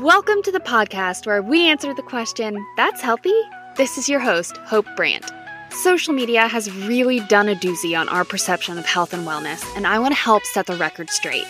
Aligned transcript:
Welcome 0.00 0.42
to 0.42 0.50
the 0.50 0.58
podcast 0.58 1.24
where 1.24 1.40
we 1.40 1.68
answer 1.68 1.94
the 1.94 2.02
question, 2.02 2.66
That's 2.76 3.00
healthy? 3.00 3.38
This 3.76 3.96
is 3.96 4.08
your 4.08 4.18
host, 4.18 4.56
Hope 4.64 4.86
Brandt. 4.96 5.30
Social 5.70 6.12
media 6.12 6.48
has 6.48 6.68
really 6.86 7.20
done 7.20 7.48
a 7.48 7.54
doozy 7.54 7.96
on 7.96 8.08
our 8.08 8.24
perception 8.24 8.76
of 8.76 8.86
health 8.86 9.14
and 9.14 9.24
wellness, 9.24 9.64
and 9.76 9.86
I 9.86 10.00
want 10.00 10.12
to 10.12 10.20
help 10.20 10.42
set 10.46 10.66
the 10.66 10.74
record 10.76 11.10
straight. 11.10 11.46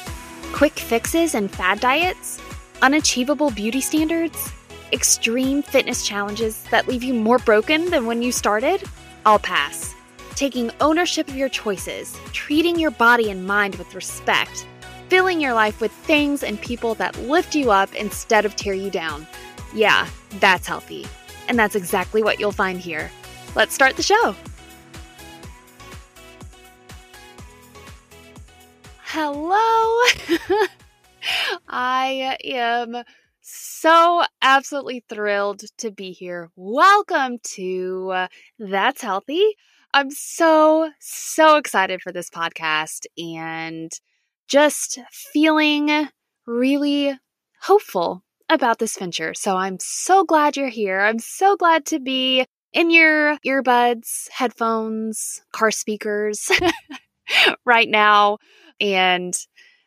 Quick 0.52 0.75
fixes 0.75 1.34
and 1.34 1.50
fad 1.50 1.80
diets, 1.80 2.38
unachievable 2.82 3.50
beauty 3.50 3.80
standards, 3.80 4.52
extreme 4.92 5.62
fitness 5.62 6.06
challenges 6.06 6.64
that 6.64 6.86
leave 6.86 7.02
you 7.02 7.14
more 7.14 7.38
broken 7.38 7.88
than 7.88 8.04
when 8.04 8.20
you 8.20 8.30
started? 8.30 8.82
I'll 9.24 9.38
pass. 9.38 9.95
Taking 10.34 10.70
ownership 10.82 11.29
of 11.29 11.36
your 11.36 11.48
choices, 11.48 12.14
treating 12.32 12.79
your 12.79 12.90
body 12.90 13.30
and 13.30 13.46
mind 13.46 13.76
with 13.76 13.95
respect, 13.95 14.66
filling 15.09 15.41
your 15.41 15.54
life 15.54 15.81
with 15.81 15.93
things 15.93 16.43
and 16.43 16.61
people 16.61 16.94
that 16.96 17.18
lift 17.22 17.54
you 17.54 17.71
up 17.71 17.95
instead 17.95 18.45
of 18.45 18.57
tear 18.57 18.75
you 18.75 18.90
down. 18.90 19.26
Yeah, 19.75 20.08
that's 20.40 20.67
healthy. 20.67 21.07
And 21.49 21.58
that's 21.58 21.75
exactly 21.75 22.22
what 22.22 22.40
you'll 22.40 22.53
find 22.53 22.81
here. 22.81 23.11
Let's 23.54 23.75
start 23.75 23.96
the 23.96 24.03
show. 24.03 24.35
Hello. 29.03 30.00
I 31.68 32.36
am 32.45 33.05
so 33.41 34.23
absolutely 34.42 35.05
thrilled 35.09 35.62
to 35.78 35.91
be 35.91 36.12
here. 36.12 36.50
Welcome 36.56 37.39
to 37.55 38.11
uh, 38.12 38.28
That's 38.59 39.03
Healthy. 39.03 39.55
I'm 39.92 40.11
so, 40.11 40.91
so 40.98 41.56
excited 41.56 42.03
for 42.03 42.11
this 42.11 42.28
podcast 42.28 43.06
and 43.17 43.92
just 44.48 44.98
feeling 45.11 46.08
really 46.47 47.19
hopeful 47.62 48.23
about 48.48 48.78
this 48.78 48.97
venture. 48.98 49.34
So 49.34 49.56
I'm 49.56 49.78
so 49.81 50.25
glad 50.25 50.56
you're 50.56 50.69
here. 50.69 51.00
I'm 51.00 51.19
so 51.19 51.56
glad 51.56 51.87
to 51.87 51.98
be 51.98 52.45
in 52.72 52.91
your 52.91 53.39
earbuds, 53.47 54.28
headphones, 54.31 55.42
car 55.53 55.70
speakers 55.70 56.50
right 57.65 57.89
now. 57.89 58.39
And 58.81 59.34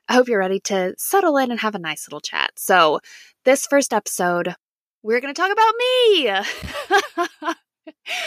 I 0.09 0.13
hope 0.13 0.28
you're 0.28 0.39
ready 0.39 0.61
to 0.61 0.95
settle 0.97 1.38
in 1.38 1.52
and 1.52 1.59
have 1.59 1.75
a 1.75 1.80
nice 1.80 2.08
little 2.08 2.22
chat. 2.22 2.52
So, 2.55 3.00
this 3.44 3.67
first 3.67 3.94
episode, 3.94 4.55
we're 5.03 5.22
going 5.22 5.33
to 5.33 5.39
talk 5.41 5.52
about 5.52 5.73
me. 7.45 7.53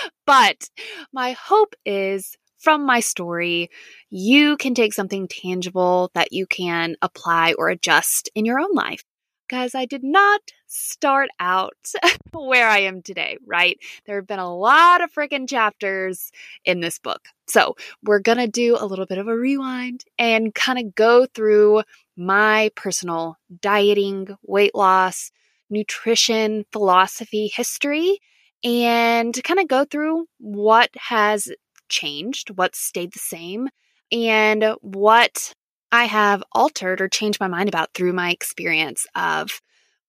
but 0.27 0.69
my 1.13 1.33
hope 1.33 1.75
is 1.85 2.37
from 2.61 2.85
my 2.85 3.01
story, 3.01 3.71
you 4.11 4.57
can 4.57 4.75
take 4.75 4.93
something 4.93 5.27
tangible 5.27 6.11
that 6.15 6.33
you 6.33 6.47
can 6.47 6.97
apply 7.03 7.55
or 7.59 7.69
adjust 7.71 8.31
in 8.35 8.45
your 8.45 8.61
own 8.61 8.75
life. 8.75 9.03
Because 9.49 9.75
I 9.75 9.85
did 9.85 10.05
not 10.05 10.41
start 10.69 11.29
out 11.41 11.75
where 12.33 12.69
I 12.69 12.81
am 12.81 13.03
today, 13.03 13.37
right? 13.45 13.77
There 14.07 14.15
have 14.17 14.29
been 14.29 14.39
a 14.39 14.55
lot 14.55 15.03
of 15.03 15.13
freaking 15.13 15.49
chapters 15.49 16.31
in 16.65 16.79
this 16.79 17.01
book. 17.01 17.23
So 17.49 17.75
we're 18.05 18.21
going 18.21 18.39
to 18.39 18.47
do 18.47 18.77
a 18.79 18.87
little 18.87 19.07
bit 19.07 19.19
of 19.19 19.27
a 19.27 19.37
rewind 19.37 20.05
and 20.19 20.55
kind 20.55 20.79
of 20.79 20.95
go 20.95 21.27
through 21.27 21.83
my 22.17 22.71
personal 22.77 23.39
dieting, 23.61 24.37
weight 24.45 24.75
loss, 24.77 25.33
nutrition, 25.69 26.65
philosophy, 26.71 27.51
history, 27.53 28.21
and 28.63 29.43
kind 29.43 29.59
of 29.59 29.69
go 29.69 29.85
through 29.85 30.27
what 30.39 30.91
has 30.95 31.49
changed, 31.91 32.51
what 32.57 32.75
stayed 32.75 33.13
the 33.13 33.19
same, 33.19 33.69
and 34.13 34.77
what 34.81 35.53
I 35.93 36.05
have 36.05 36.43
altered 36.53 37.01
or 37.01 37.09
changed 37.09 37.41
my 37.41 37.49
mind 37.49 37.69
about 37.69 37.91
through 37.95 38.13
my 38.13 38.31
experience 38.31 39.07
of 39.15 39.61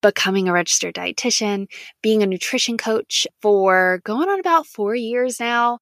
becoming 0.02 0.48
a 0.48 0.54
registered 0.54 0.96
dietitian, 0.96 1.68
being 2.02 2.24
a 2.24 2.28
nutrition 2.28 2.78
coach 2.78 3.28
for 3.42 4.02
going 4.04 4.30
on 4.30 4.40
about 4.40 4.66
4 4.66 4.96
years 4.96 5.40
now, 5.40 5.80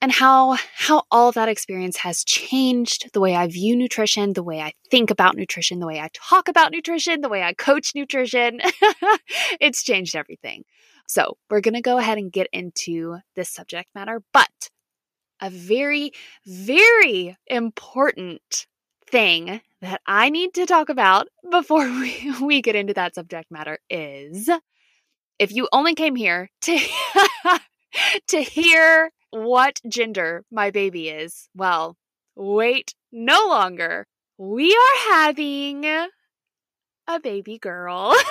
and 0.00 0.12
how 0.12 0.56
how 0.76 1.02
all 1.10 1.32
that 1.32 1.48
experience 1.48 1.98
has 1.98 2.24
changed 2.24 3.10
the 3.12 3.20
way 3.20 3.34
I 3.34 3.46
view 3.48 3.76
nutrition, 3.76 4.32
the 4.32 4.42
way 4.42 4.60
I 4.60 4.72
think 4.90 5.10
about 5.10 5.36
nutrition, 5.36 5.80
the 5.80 5.86
way 5.86 6.00
I 6.00 6.10
talk 6.12 6.48
about 6.48 6.72
nutrition, 6.72 7.20
the 7.20 7.28
way 7.28 7.42
I 7.42 7.52
coach 7.52 7.92
nutrition. 7.94 8.60
it's 9.60 9.82
changed 9.82 10.14
everything. 10.16 10.64
So, 11.06 11.38
we're 11.50 11.62
going 11.62 11.74
to 11.74 11.80
go 11.80 11.98
ahead 11.98 12.18
and 12.18 12.30
get 12.30 12.48
into 12.52 13.18
this 13.34 13.48
subject 13.50 13.88
matter, 13.94 14.22
but 14.32 14.70
a 15.40 15.50
very, 15.50 16.12
very 16.46 17.36
important 17.46 18.66
thing 19.06 19.60
that 19.80 20.00
I 20.06 20.30
need 20.30 20.54
to 20.54 20.66
talk 20.66 20.88
about 20.88 21.28
before 21.50 21.84
we, 22.00 22.32
we 22.42 22.62
get 22.62 22.76
into 22.76 22.94
that 22.94 23.14
subject 23.14 23.50
matter 23.50 23.78
is 23.90 24.48
if 25.38 25.52
you 25.52 25.68
only 25.72 25.94
came 25.94 26.16
here 26.16 26.50
to 26.62 26.78
to 28.28 28.42
hear 28.42 29.10
what 29.30 29.80
gender 29.88 30.44
my 30.50 30.70
baby 30.70 31.08
is, 31.08 31.48
well, 31.54 31.96
wait 32.36 32.94
no 33.12 33.46
longer. 33.48 34.06
We 34.36 34.72
are 34.72 35.14
having 35.14 35.84
a 35.84 36.08
baby 37.22 37.58
girl. 37.58 38.14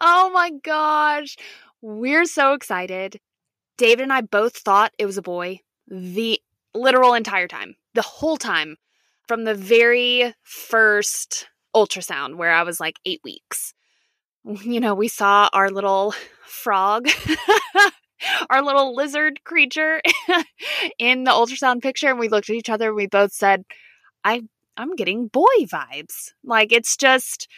oh 0.00 0.30
my 0.32 0.50
gosh. 0.62 1.36
We're 1.82 2.24
so 2.24 2.54
excited. 2.54 3.20
David 3.76 4.02
and 4.04 4.12
I 4.12 4.20
both 4.20 4.56
thought 4.56 4.92
it 4.98 5.06
was 5.06 5.18
a 5.18 5.22
boy 5.22 5.60
the 5.88 6.40
literal 6.74 7.14
entire 7.14 7.48
time, 7.48 7.76
the 7.94 8.02
whole 8.02 8.36
time, 8.36 8.76
from 9.26 9.44
the 9.44 9.54
very 9.54 10.34
first 10.42 11.48
ultrasound 11.74 12.36
where 12.36 12.52
I 12.52 12.62
was 12.62 12.80
like 12.80 12.98
eight 13.04 13.20
weeks. 13.24 13.72
You 14.62 14.78
know, 14.78 14.94
we 14.94 15.08
saw 15.08 15.48
our 15.54 15.70
little 15.70 16.12
frog, 16.46 17.08
our 18.50 18.60
little 18.60 18.94
lizard 18.94 19.42
creature 19.44 20.02
in 20.98 21.24
the 21.24 21.30
ultrasound 21.30 21.80
picture, 21.80 22.10
and 22.10 22.18
we 22.18 22.28
looked 22.28 22.50
at 22.50 22.56
each 22.56 22.68
other 22.68 22.88
and 22.88 22.96
we 22.96 23.06
both 23.06 23.32
said, 23.32 23.64
I 24.22 24.42
I'm 24.76 24.96
getting 24.96 25.28
boy 25.28 25.64
vibes. 25.64 26.32
Like 26.44 26.72
it's 26.72 26.94
just 26.96 27.48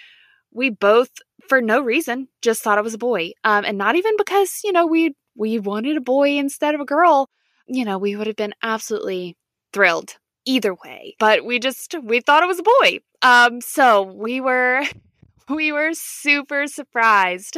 we 0.53 0.71
both 0.71 1.11
for 1.49 1.61
no 1.61 1.81
reason 1.81 2.29
just 2.43 2.63
thought 2.63 2.79
it 2.79 2.85
was 2.85 2.95
a 2.95 2.99
boy. 2.99 3.33
Um, 3.45 3.65
and 3.65 3.79
not 3.79 3.97
even 3.97 4.17
because, 4.17 4.61
you 4.65 4.73
know, 4.73 4.87
we 4.87 5.15
we 5.37 5.59
wanted 5.59 5.97
a 5.97 6.01
boy 6.01 6.39
instead 6.39 6.75
of 6.75 6.81
a 6.81 6.85
girl, 6.87 7.29
you 7.67 7.85
know, 7.85 7.99
we 7.99 8.17
would 8.17 8.27
have 8.27 8.37
been 8.37 8.55
absolutely 8.63 9.37
thrilled 9.73 10.17
either 10.45 10.75
way. 10.75 11.17
But 11.19 11.45
we 11.45 11.59
just 11.59 11.95
we 12.03 12.21
thought 12.21 12.43
it 12.43 12.47
was 12.47 12.61
a 12.61 12.63
boy. 12.63 13.01
Um 13.23 13.61
so 13.61 14.03
we 14.03 14.41
were 14.41 14.83
we 15.49 15.73
were 15.73 15.91
super 15.93 16.67
surprised 16.67 17.57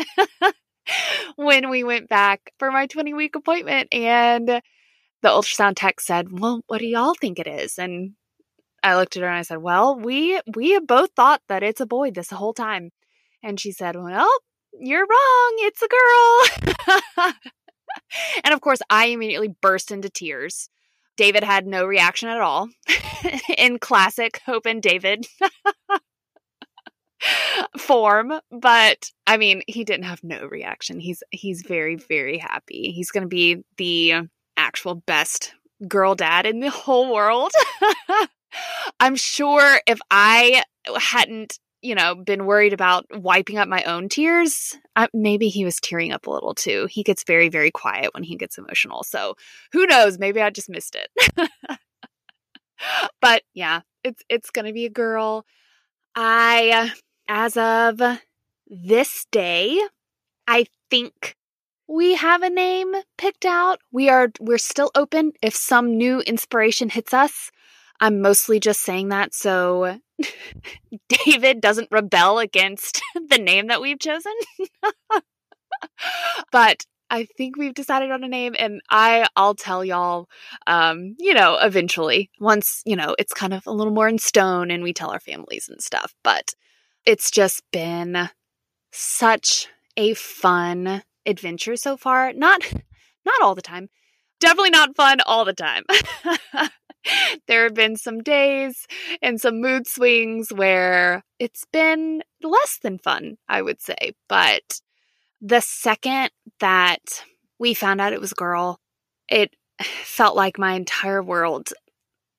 when 1.36 1.70
we 1.70 1.84
went 1.84 2.08
back 2.08 2.52
for 2.58 2.70
my 2.70 2.86
20 2.86 3.14
week 3.14 3.36
appointment 3.36 3.88
and 3.92 4.48
the 5.20 5.28
ultrasound 5.28 5.74
tech 5.76 6.00
said, 6.00 6.38
"Well, 6.38 6.62
what 6.68 6.78
do 6.78 6.86
y'all 6.86 7.14
think 7.14 7.38
it 7.38 7.46
is?" 7.46 7.78
And 7.78 8.12
I 8.82 8.96
looked 8.96 9.16
at 9.16 9.22
her 9.22 9.28
and 9.28 9.38
I 9.38 9.42
said, 9.42 9.58
"Well, 9.58 9.98
we 9.98 10.40
we 10.54 10.72
have 10.72 10.86
both 10.86 11.10
thought 11.16 11.42
that 11.48 11.62
it's 11.62 11.80
a 11.80 11.86
boy 11.86 12.10
this 12.10 12.30
whole 12.30 12.54
time." 12.54 12.90
And 13.42 13.58
she 13.60 13.72
said, 13.72 13.96
"Well, 13.96 14.30
you're 14.78 15.06
wrong. 15.06 15.54
It's 15.58 15.82
a 15.82 15.88
girl." 15.88 17.34
and 18.44 18.54
of 18.54 18.60
course, 18.60 18.80
I 18.90 19.06
immediately 19.06 19.54
burst 19.60 19.90
into 19.90 20.08
tears. 20.08 20.68
David 21.16 21.42
had 21.42 21.66
no 21.66 21.84
reaction 21.84 22.28
at 22.28 22.40
all 22.40 22.68
in 23.58 23.78
classic 23.78 24.40
Hope 24.46 24.66
and 24.66 24.80
David 24.80 25.26
form, 27.78 28.32
but 28.52 29.10
I 29.26 29.36
mean, 29.36 29.62
he 29.66 29.82
didn't 29.84 30.04
have 30.04 30.22
no 30.22 30.46
reaction. 30.46 31.00
He's 31.00 31.22
he's 31.30 31.62
very 31.62 31.96
very 31.96 32.38
happy. 32.38 32.92
He's 32.92 33.10
going 33.10 33.24
to 33.24 33.28
be 33.28 33.64
the 33.78 34.28
actual 34.56 34.94
best 34.94 35.54
girl 35.86 36.14
dad 36.14 36.46
in 36.46 36.60
the 36.60 36.70
whole 36.70 37.12
world. 37.12 37.52
I'm 39.00 39.16
sure 39.16 39.80
if 39.86 40.00
I 40.10 40.62
hadn't 40.98 41.58
you 41.82 41.94
know, 41.94 42.14
been 42.14 42.46
worried 42.46 42.72
about 42.72 43.06
wiping 43.10 43.58
up 43.58 43.68
my 43.68 43.82
own 43.84 44.08
tears, 44.08 44.76
uh, 44.96 45.06
maybe 45.14 45.48
he 45.48 45.64
was 45.64 45.80
tearing 45.80 46.12
up 46.12 46.26
a 46.26 46.30
little 46.30 46.54
too. 46.54 46.88
He 46.90 47.02
gets 47.02 47.24
very, 47.24 47.48
very 47.48 47.70
quiet 47.70 48.12
when 48.14 48.24
he 48.24 48.36
gets 48.36 48.58
emotional. 48.58 49.04
So 49.04 49.34
who 49.72 49.86
knows? 49.86 50.18
Maybe 50.18 50.40
I 50.40 50.50
just 50.50 50.68
missed 50.68 50.96
it. 50.96 51.48
but 53.20 53.42
yeah, 53.54 53.80
it's 54.02 54.22
it's 54.28 54.50
gonna 54.50 54.72
be 54.72 54.86
a 54.86 54.90
girl. 54.90 55.44
I, 56.14 56.92
as 57.28 57.56
of 57.56 58.00
this 58.66 59.26
day, 59.30 59.80
I 60.46 60.66
think 60.90 61.36
we 61.86 62.14
have 62.14 62.42
a 62.42 62.50
name 62.50 62.94
picked 63.16 63.44
out. 63.44 63.80
We 63.92 64.08
are 64.08 64.30
we're 64.40 64.58
still 64.58 64.90
open 64.94 65.32
if 65.42 65.54
some 65.54 65.96
new 65.96 66.20
inspiration 66.20 66.90
hits 66.90 67.14
us. 67.14 67.50
I'm 68.00 68.20
mostly 68.20 68.60
just 68.60 68.82
saying 68.82 69.08
that 69.08 69.34
so 69.34 69.98
David 71.08 71.60
doesn't 71.60 71.88
rebel 71.90 72.38
against 72.38 73.02
the 73.28 73.38
name 73.38 73.68
that 73.68 73.80
we've 73.80 73.98
chosen. 73.98 74.32
but 76.52 76.84
I 77.10 77.24
think 77.24 77.56
we've 77.56 77.74
decided 77.74 78.10
on 78.10 78.24
a 78.24 78.28
name 78.28 78.54
and 78.58 78.80
I 78.90 79.26
I'll 79.36 79.54
tell 79.54 79.84
y'all 79.84 80.28
um 80.66 81.14
you 81.18 81.32
know 81.32 81.56
eventually 81.56 82.30
once 82.38 82.82
you 82.84 82.96
know 82.96 83.14
it's 83.18 83.32
kind 83.32 83.54
of 83.54 83.66
a 83.66 83.72
little 83.72 83.92
more 83.92 84.08
in 84.08 84.18
stone 84.18 84.70
and 84.70 84.82
we 84.82 84.92
tell 84.92 85.10
our 85.10 85.20
families 85.20 85.68
and 85.68 85.80
stuff 85.80 86.14
but 86.22 86.52
it's 87.06 87.30
just 87.30 87.62
been 87.72 88.28
such 88.92 89.68
a 89.96 90.14
fun 90.14 91.02
adventure 91.26 91.76
so 91.76 91.96
far. 91.96 92.32
Not 92.32 92.62
not 93.24 93.42
all 93.42 93.54
the 93.54 93.62
time. 93.62 93.88
Definitely 94.40 94.70
not 94.70 94.96
fun 94.96 95.18
all 95.26 95.44
the 95.44 95.52
time. 95.52 95.84
there 97.46 97.64
have 97.64 97.74
been 97.74 97.96
some 97.96 98.22
days 98.22 98.86
and 99.22 99.40
some 99.40 99.60
mood 99.60 99.86
swings 99.86 100.52
where 100.52 101.22
it's 101.38 101.64
been 101.72 102.22
less 102.42 102.78
than 102.82 102.98
fun, 102.98 103.36
I 103.48 103.62
would 103.62 103.80
say. 103.80 104.12
But 104.28 104.80
the 105.40 105.60
second 105.60 106.30
that 106.60 107.24
we 107.58 107.74
found 107.74 108.00
out 108.00 108.12
it 108.12 108.20
was 108.20 108.32
a 108.32 108.36
girl, 108.36 108.80
it 109.28 109.54
felt 109.80 110.36
like 110.36 110.58
my 110.58 110.74
entire 110.74 111.22
world 111.22 111.70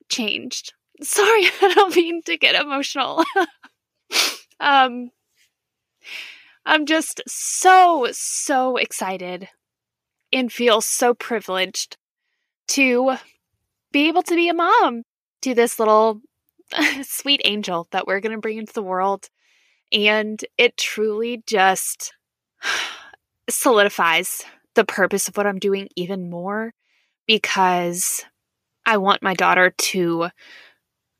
changed. 0.08 0.72
Sorry, 1.02 1.44
I 1.62 1.72
don't 1.74 1.96
mean 1.96 2.22
to 2.22 2.36
get 2.36 2.54
emotional. 2.54 3.24
um 4.60 5.10
I'm 6.66 6.84
just 6.84 7.22
so 7.26 8.08
so 8.12 8.76
excited 8.76 9.48
and 10.32 10.52
feel 10.52 10.80
so 10.80 11.14
privileged 11.14 11.96
to 12.68 13.16
be 13.92 14.08
able 14.08 14.22
to 14.22 14.34
be 14.34 14.48
a 14.48 14.54
mom 14.54 15.02
to 15.42 15.54
this 15.54 15.78
little 15.78 16.20
sweet 17.02 17.40
angel 17.44 17.88
that 17.90 18.06
we're 18.06 18.20
going 18.20 18.34
to 18.34 18.40
bring 18.40 18.58
into 18.58 18.72
the 18.72 18.82
world. 18.82 19.28
And 19.92 20.42
it 20.56 20.76
truly 20.76 21.42
just 21.46 22.12
solidifies 23.50 24.44
the 24.74 24.84
purpose 24.84 25.28
of 25.28 25.36
what 25.36 25.46
I'm 25.46 25.58
doing 25.58 25.88
even 25.96 26.30
more 26.30 26.72
because 27.26 28.24
I 28.86 28.96
want 28.98 29.22
my 29.22 29.34
daughter 29.34 29.74
to 29.76 30.28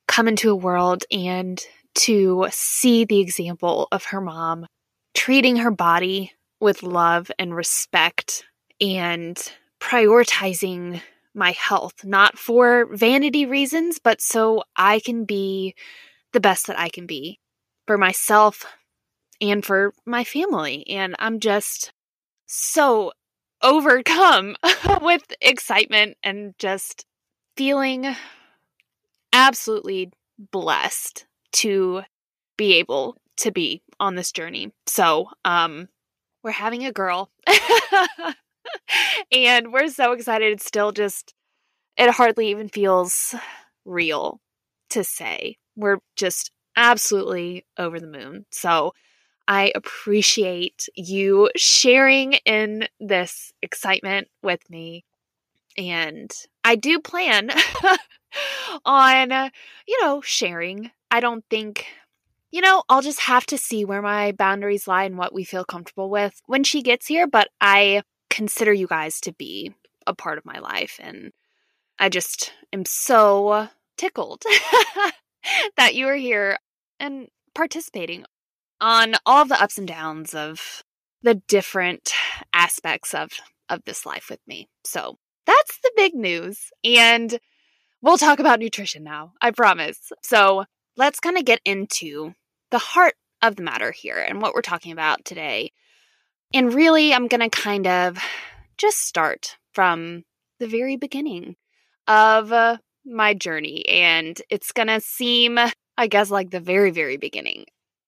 come 0.06 0.28
into 0.28 0.50
a 0.50 0.56
world 0.56 1.04
and 1.10 1.60
to 1.94 2.46
see 2.50 3.04
the 3.04 3.20
example 3.20 3.88
of 3.92 4.04
her 4.06 4.20
mom 4.20 4.66
treating 5.14 5.56
her 5.56 5.70
body 5.70 6.32
with 6.60 6.82
love 6.82 7.30
and 7.38 7.54
respect 7.54 8.44
and 8.80 9.52
prioritizing 9.80 11.00
my 11.34 11.52
health, 11.52 12.04
not 12.04 12.38
for 12.38 12.86
vanity 12.94 13.46
reasons, 13.46 13.98
but 13.98 14.20
so 14.20 14.64
I 14.76 15.00
can 15.00 15.24
be 15.24 15.74
the 16.32 16.40
best 16.40 16.66
that 16.68 16.78
I 16.78 16.88
can 16.88 17.06
be 17.06 17.38
for 17.86 17.98
myself 17.98 18.64
and 19.40 19.64
for 19.64 19.94
my 20.06 20.24
family. 20.24 20.86
And 20.88 21.16
I'm 21.18 21.40
just 21.40 21.92
so 22.46 23.12
overcome 23.62 24.56
with 25.02 25.24
excitement 25.40 26.16
and 26.22 26.54
just 26.58 27.06
feeling 27.56 28.14
absolutely 29.32 30.10
blessed 30.38 31.26
to 31.52 32.02
be 32.56 32.74
able 32.74 33.16
to 33.38 33.50
be 33.50 33.82
on 33.98 34.14
this 34.14 34.32
journey. 34.32 34.72
So, 34.86 35.28
um 35.44 35.88
we're 36.44 36.52
having 36.52 36.86
a 36.86 36.92
girl. 36.92 37.30
and 39.32 39.72
we're 39.72 39.88
so 39.88 40.12
excited. 40.12 40.52
It's 40.52 40.66
still 40.66 40.92
just, 40.92 41.34
it 41.96 42.10
hardly 42.10 42.50
even 42.50 42.68
feels 42.68 43.34
real 43.84 44.40
to 44.90 45.04
say. 45.04 45.56
We're 45.76 45.98
just 46.16 46.50
absolutely 46.76 47.66
over 47.78 48.00
the 48.00 48.06
moon. 48.06 48.46
So 48.50 48.92
I 49.48 49.72
appreciate 49.74 50.88
you 50.94 51.50
sharing 51.56 52.34
in 52.44 52.86
this 53.00 53.52
excitement 53.62 54.28
with 54.42 54.68
me. 54.70 55.04
And 55.76 56.30
I 56.64 56.76
do 56.76 57.00
plan 57.00 57.50
on, 58.84 59.30
you 59.86 60.02
know, 60.02 60.20
sharing. 60.20 60.90
I 61.10 61.20
don't 61.20 61.44
think 61.50 61.86
you 62.52 62.60
know, 62.60 62.82
I'll 62.88 63.02
just 63.02 63.20
have 63.20 63.46
to 63.46 63.58
see 63.58 63.84
where 63.84 64.02
my 64.02 64.32
boundaries 64.32 64.88
lie 64.88 65.04
and 65.04 65.16
what 65.16 65.32
we 65.32 65.44
feel 65.44 65.64
comfortable 65.64 66.10
with 66.10 66.40
when 66.46 66.64
she 66.64 66.82
gets 66.82 67.06
here. 67.06 67.26
But 67.26 67.48
I 67.60 68.02
consider 68.30 68.72
you 68.72 68.86
guys 68.86 69.20
to 69.20 69.32
be 69.32 69.74
a 70.06 70.14
part 70.14 70.38
of 70.38 70.46
my 70.46 70.58
life. 70.58 70.98
And 71.02 71.32
I 71.98 72.08
just 72.08 72.52
am 72.72 72.84
so 72.86 73.68
tickled 73.98 74.42
that 75.76 75.94
you 75.94 76.06
are 76.08 76.16
here 76.16 76.58
and 76.98 77.28
participating 77.54 78.24
on 78.80 79.14
all 79.26 79.44
the 79.44 79.60
ups 79.60 79.76
and 79.76 79.86
downs 79.86 80.34
of 80.34 80.82
the 81.22 81.34
different 81.34 82.12
aspects 82.54 83.12
of 83.12 83.30
of 83.68 83.84
this 83.84 84.04
life 84.04 84.28
with 84.30 84.40
me. 84.48 84.68
So, 84.84 85.16
that's 85.46 85.78
the 85.82 85.92
big 85.96 86.14
news. 86.14 86.70
And 86.82 87.38
we'll 88.02 88.18
talk 88.18 88.40
about 88.40 88.58
nutrition 88.58 89.04
now. 89.04 89.32
I 89.40 89.52
promise. 89.52 90.10
So, 90.22 90.64
let's 90.96 91.20
kind 91.20 91.38
of 91.38 91.44
get 91.44 91.60
into 91.64 92.34
the 92.70 92.78
heart 92.78 93.14
of 93.42 93.56
the 93.56 93.62
matter 93.62 93.92
here 93.92 94.18
and 94.18 94.42
what 94.42 94.54
we're 94.54 94.62
talking 94.62 94.92
about 94.92 95.24
today. 95.24 95.72
And 96.52 96.74
really, 96.74 97.14
I'm 97.14 97.28
going 97.28 97.48
to 97.48 97.48
kind 97.48 97.86
of 97.86 98.18
just 98.76 98.98
start 98.98 99.56
from 99.72 100.24
the 100.58 100.66
very 100.66 100.96
beginning 100.96 101.56
of 102.08 102.52
uh, 102.52 102.78
my 103.04 103.34
journey. 103.34 103.86
And 103.88 104.40
it's 104.50 104.72
going 104.72 104.88
to 104.88 105.00
seem, 105.00 105.58
I 105.96 106.06
guess, 106.08 106.30
like 106.30 106.50
the 106.50 106.60
very, 106.60 106.90
very 106.90 107.16
beginning. 107.16 107.66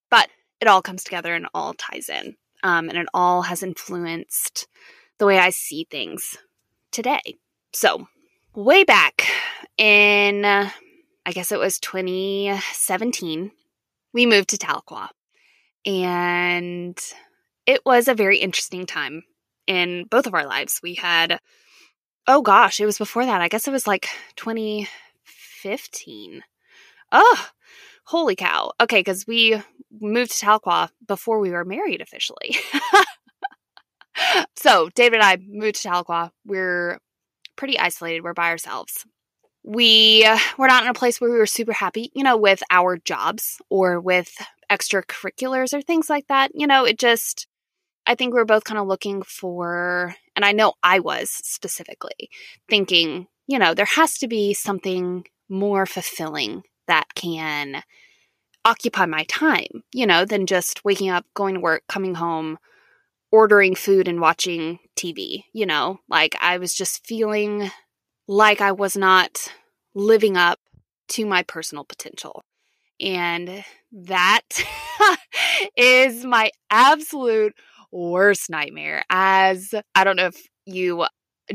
But 0.09 0.29
it 0.59 0.67
all 0.67 0.81
comes 0.81 1.03
together 1.03 1.33
and 1.33 1.47
all 1.53 1.73
ties 1.73 2.09
in. 2.09 2.35
Um, 2.63 2.89
and 2.89 2.97
it 2.97 3.07
all 3.13 3.43
has 3.43 3.63
influenced 3.63 4.67
the 5.19 5.25
way 5.25 5.37
I 5.37 5.49
see 5.49 5.85
things 5.89 6.37
today. 6.91 7.37
So, 7.73 8.07
way 8.55 8.83
back 8.83 9.25
in, 9.77 10.45
I 10.45 11.31
guess 11.31 11.51
it 11.51 11.59
was 11.59 11.79
2017, 11.79 13.51
we 14.13 14.25
moved 14.25 14.49
to 14.49 14.57
Tahlequah. 14.57 15.09
And 15.85 16.97
it 17.65 17.81
was 17.85 18.07
a 18.07 18.13
very 18.13 18.37
interesting 18.37 18.85
time 18.85 19.23
in 19.67 20.05
both 20.09 20.27
of 20.27 20.33
our 20.33 20.45
lives. 20.45 20.79
We 20.83 20.95
had, 20.95 21.39
oh 22.27 22.41
gosh, 22.41 22.79
it 22.79 22.85
was 22.85 22.97
before 22.97 23.25
that. 23.25 23.41
I 23.41 23.47
guess 23.47 23.67
it 23.67 23.71
was 23.71 23.87
like 23.87 24.07
2015. 24.35 26.43
Oh, 27.11 27.47
holy 28.05 28.35
cow. 28.35 28.71
Okay, 28.81 28.99
because 28.99 29.27
we 29.27 29.61
moved 29.91 30.31
to 30.31 30.45
Tahlequah 30.45 30.89
before 31.07 31.39
we 31.39 31.51
were 31.51 31.65
married 31.65 32.01
officially. 32.01 32.55
so, 34.55 34.89
David 34.95 35.21
and 35.21 35.23
I 35.23 35.37
moved 35.47 35.81
to 35.81 35.89
Tahlequah. 35.89 36.31
We're 36.45 36.99
pretty 37.55 37.79
isolated, 37.79 38.23
we're 38.23 38.33
by 38.33 38.49
ourselves 38.49 39.05
we 39.63 40.27
were 40.57 40.67
not 40.67 40.83
in 40.83 40.89
a 40.89 40.93
place 40.93 41.19
where 41.19 41.31
we 41.31 41.37
were 41.37 41.45
super 41.45 41.71
happy, 41.71 42.11
you 42.13 42.23
know, 42.23 42.37
with 42.37 42.61
our 42.69 42.97
jobs 42.97 43.61
or 43.69 43.99
with 43.99 44.35
extracurriculars 44.69 45.73
or 45.73 45.81
things 45.81 46.09
like 46.09 46.27
that. 46.27 46.51
You 46.53 46.67
know, 46.67 46.85
it 46.85 46.99
just, 46.99 47.47
I 48.05 48.15
think 48.15 48.33
we're 48.33 48.45
both 48.45 48.63
kind 48.63 48.79
of 48.79 48.87
looking 48.87 49.21
for, 49.23 50.15
and 50.35 50.43
I 50.43 50.51
know 50.51 50.73
I 50.83 50.99
was 50.99 51.29
specifically 51.29 52.29
thinking, 52.69 53.27
you 53.47 53.59
know, 53.59 53.73
there 53.73 53.85
has 53.85 54.17
to 54.19 54.27
be 54.27 54.53
something 54.53 55.25
more 55.49 55.85
fulfilling 55.85 56.63
that 56.87 57.05
can 57.15 57.83
occupy 58.65 59.05
my 59.05 59.25
time, 59.25 59.83
you 59.93 60.05
know, 60.05 60.25
than 60.25 60.45
just 60.45 60.83
waking 60.85 61.09
up, 61.09 61.25
going 61.33 61.55
to 61.55 61.61
work, 61.61 61.83
coming 61.87 62.15
home, 62.15 62.57
ordering 63.31 63.75
food 63.75 64.07
and 64.07 64.21
watching 64.21 64.79
TV, 64.95 65.45
you 65.53 65.65
know, 65.65 65.99
like 66.09 66.35
I 66.41 66.57
was 66.57 66.73
just 66.73 67.05
feeling 67.05 67.71
like 68.27 68.61
I 68.61 68.71
was 68.71 68.95
not 68.95 69.51
living 69.95 70.37
up 70.37 70.59
to 71.09 71.25
my 71.25 71.43
personal 71.43 71.83
potential. 71.83 72.43
And 73.01 73.65
that 73.91 74.41
is 75.77 76.23
my 76.23 76.51
absolute 76.69 77.53
worst 77.93 78.49
nightmare. 78.49 79.03
As 79.09 79.73
I 79.95 80.03
don't 80.03 80.15
know 80.15 80.27
if 80.27 80.41
you 80.65 81.05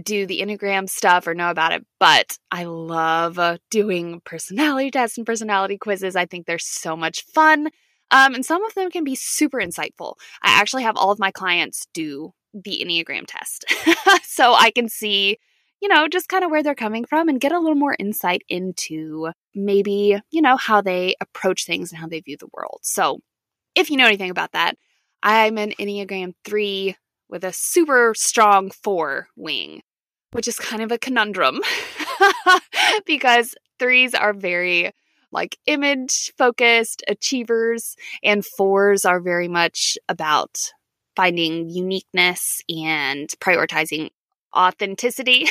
do 0.03 0.27
the 0.27 0.41
Enneagram 0.41 0.89
stuff 0.89 1.27
or 1.27 1.35
know 1.35 1.51
about 1.51 1.73
it, 1.73 1.85
but 1.99 2.37
I 2.51 2.65
love 2.65 3.39
doing 3.71 4.21
personality 4.25 4.91
tests 4.91 5.17
and 5.17 5.27
personality 5.27 5.79
quizzes. 5.79 6.17
I 6.17 6.27
think 6.27 6.47
they're 6.47 6.59
so 6.59 6.97
much 6.97 7.25
fun. 7.35 7.69
Um, 8.11 8.35
and 8.35 8.45
some 8.45 8.65
of 8.65 8.75
them 8.75 8.91
can 8.91 9.05
be 9.05 9.15
super 9.15 9.59
insightful. 9.59 10.15
I 10.43 10.59
actually 10.61 10.83
have 10.85 10.97
all 10.97 11.11
of 11.11 11.19
my 11.19 11.31
clients 11.31 11.87
do 11.93 12.33
the 12.55 12.83
Enneagram 12.85 13.25
test 13.27 13.67
so 14.25 14.55
I 14.55 14.71
can 14.71 14.89
see 14.89 15.39
you 15.81 15.89
know, 15.89 16.09
just 16.09 16.29
kind 16.29 16.45
of 16.45 16.51
where 16.51 16.63
they're 16.63 16.75
coming 16.75 17.05
from 17.05 17.29
and 17.29 17.41
get 17.41 17.53
a 17.53 17.59
little 17.59 17.77
more 17.77 17.97
insight 17.99 18.43
into 18.49 19.31
maybe, 19.55 20.19
you 20.31 20.43
know, 20.43 20.57
how 20.57 20.81
they 20.81 21.15
approach 21.21 21.67
things 21.67 21.93
and 21.93 22.01
how 22.01 22.09
they 22.09 22.21
view 22.21 22.37
the 22.37 22.49
world. 22.53 22.81
So, 22.83 23.21
if 23.75 23.91
you 23.91 23.97
know 23.97 24.07
anything 24.07 24.31
about 24.31 24.53
that, 24.53 24.75
I'm 25.23 25.59
an 25.59 25.73
Enneagram 25.79 26.35
3 26.45 26.97
with 27.29 27.45
a 27.45 27.53
super 27.53 28.15
strong 28.17 28.71
4 28.71 29.29
wing, 29.37 29.83
which 30.33 30.49
is 30.49 30.59
kind 30.59 30.83
of 30.83 30.93
a 30.93 30.99
conundrum 30.99 31.61
because 33.07 33.55
threes 33.79 34.15
are 34.15 34.33
very 34.33 34.93
like 35.31 35.59
image 35.67 36.33
focused 36.39 37.03
achievers, 37.07 37.97
and 38.23 38.45
fours 38.45 39.05
are 39.05 39.21
very 39.21 39.49
much 39.49 39.99
about 40.09 40.59
finding 41.17 41.69
uniqueness 41.69 42.63
and 42.69 43.29
prioritizing 43.41 44.11
authenticity. 44.57 45.47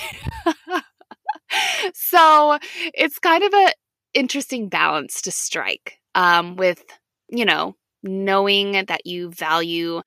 so 1.94 2.58
it's 2.94 3.20
kind 3.20 3.44
of 3.44 3.54
a 3.54 3.74
interesting 4.14 4.70
balance 4.70 5.22
to 5.22 5.32
strike 5.32 6.00
um, 6.16 6.56
with, 6.56 6.84
you 7.30 7.46
know, 7.46 7.76
knowing 8.08 8.86
that 8.88 9.06
you 9.06 9.32
value 9.32 10.02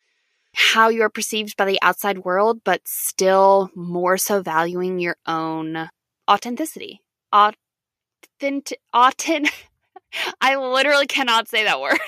how 0.53 0.89
you're 0.89 1.09
perceived 1.09 1.57
by 1.57 1.65
the 1.65 1.79
outside 1.83 2.19
world, 2.19 2.61
but 2.65 2.81
still 2.85 3.71
more 3.75 4.19
so 4.19 4.43
valuing 4.43 4.99
your 4.99 5.17
own 5.27 5.89
authenticity. 6.29 7.01
Authentic, 7.33 8.81
authentic. 8.93 9.69
I 10.41 10.57
literally 10.57 11.07
cannot 11.07 11.49
say 11.49 11.65
that 11.65 11.81
word. 11.81 11.99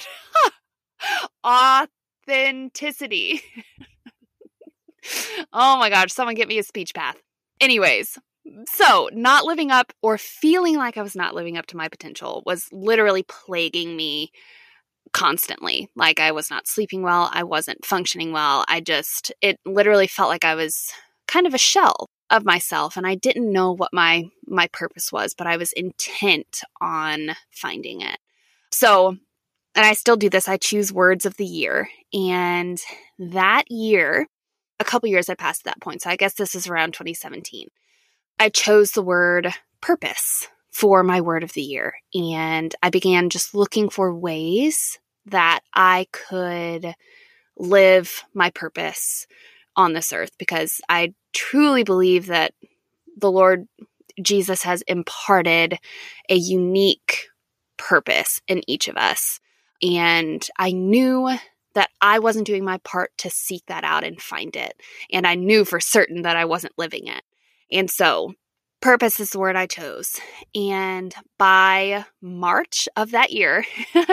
Authenticity. 2.26 3.42
oh 5.52 5.78
my 5.78 5.88
gosh, 5.88 6.12
someone 6.12 6.34
get 6.34 6.48
me 6.48 6.58
a 6.58 6.64
speech 6.64 6.94
path. 6.94 7.16
Anyways, 7.60 8.18
so 8.68 9.08
not 9.12 9.44
living 9.44 9.70
up 9.70 9.92
or 10.02 10.18
feeling 10.18 10.76
like 10.76 10.96
I 10.96 11.02
was 11.02 11.14
not 11.14 11.34
living 11.34 11.56
up 11.56 11.66
to 11.66 11.76
my 11.76 11.88
potential 11.88 12.42
was 12.44 12.68
literally 12.72 13.22
plaguing 13.22 13.96
me 13.96 14.32
constantly. 15.12 15.88
Like 15.94 16.20
I 16.20 16.32
was 16.32 16.50
not 16.50 16.66
sleeping 16.66 17.02
well, 17.02 17.30
I 17.32 17.44
wasn't 17.44 17.84
functioning 17.84 18.32
well. 18.32 18.64
I 18.68 18.80
just, 18.80 19.32
it 19.40 19.58
literally 19.64 20.06
felt 20.06 20.28
like 20.28 20.44
I 20.44 20.54
was 20.54 20.90
kind 21.26 21.46
of 21.46 21.54
a 21.54 21.58
shell 21.58 22.08
of 22.30 22.44
myself 22.44 22.96
and 22.96 23.06
I 23.06 23.14
didn't 23.14 23.52
know 23.52 23.72
what 23.72 23.90
my 23.92 24.24
my 24.46 24.66
purpose 24.72 25.12
was, 25.12 25.34
but 25.34 25.46
I 25.46 25.56
was 25.56 25.72
intent 25.72 26.62
on 26.80 27.30
finding 27.50 28.00
it. 28.00 28.18
So, 28.70 29.08
and 29.74 29.86
I 29.86 29.92
still 29.92 30.16
do 30.16 30.30
this. 30.30 30.48
I 30.48 30.56
choose 30.56 30.92
words 30.92 31.26
of 31.26 31.36
the 31.36 31.46
year. 31.46 31.88
And 32.12 32.80
that 33.18 33.70
year, 33.70 34.26
a 34.80 34.84
couple 34.84 35.08
years 35.08 35.28
had 35.28 35.38
passed 35.38 35.66
at 35.66 35.72
that 35.72 35.80
point. 35.80 36.02
So 36.02 36.10
I 36.10 36.16
guess 36.16 36.34
this 36.34 36.54
is 36.54 36.66
around 36.66 36.92
2017. 36.92 37.68
I 38.38 38.48
chose 38.48 38.92
the 38.92 39.02
word 39.02 39.52
purpose 39.80 40.48
for 40.70 41.02
my 41.02 41.20
word 41.20 41.44
of 41.44 41.52
the 41.52 41.62
year. 41.62 41.94
And 42.14 42.74
I 42.82 42.90
began 42.90 43.30
just 43.30 43.54
looking 43.54 43.90
for 43.90 44.14
ways 44.14 44.98
that 45.26 45.60
I 45.74 46.06
could 46.12 46.94
live 47.56 48.24
my 48.34 48.50
purpose 48.50 49.26
on 49.76 49.92
this 49.92 50.12
earth 50.12 50.32
because 50.38 50.80
I 50.88 51.14
truly 51.32 51.84
believe 51.84 52.26
that 52.26 52.52
the 53.16 53.30
Lord 53.30 53.66
Jesus 54.20 54.62
has 54.62 54.82
imparted 54.82 55.78
a 56.28 56.34
unique 56.34 57.28
purpose 57.76 58.40
in 58.46 58.68
each 58.68 58.88
of 58.88 58.96
us. 58.96 59.40
And 59.82 60.46
I 60.58 60.72
knew 60.72 61.30
that 61.74 61.90
I 62.00 62.18
wasn't 62.18 62.46
doing 62.46 62.64
my 62.64 62.78
part 62.78 63.12
to 63.18 63.30
seek 63.30 63.64
that 63.66 63.84
out 63.84 64.04
and 64.04 64.20
find 64.20 64.54
it. 64.56 64.74
And 65.10 65.26
I 65.26 65.34
knew 65.34 65.64
for 65.64 65.80
certain 65.80 66.22
that 66.22 66.36
I 66.36 66.44
wasn't 66.44 66.74
living 66.76 67.06
it. 67.06 67.22
And 67.70 67.90
so, 67.90 68.34
purpose 68.80 69.18
is 69.20 69.30
the 69.30 69.38
word 69.38 69.56
I 69.56 69.66
chose. 69.66 70.20
And 70.54 71.14
by 71.38 72.04
March 72.20 72.88
of 72.96 73.12
that 73.12 73.32
year, 73.32 73.64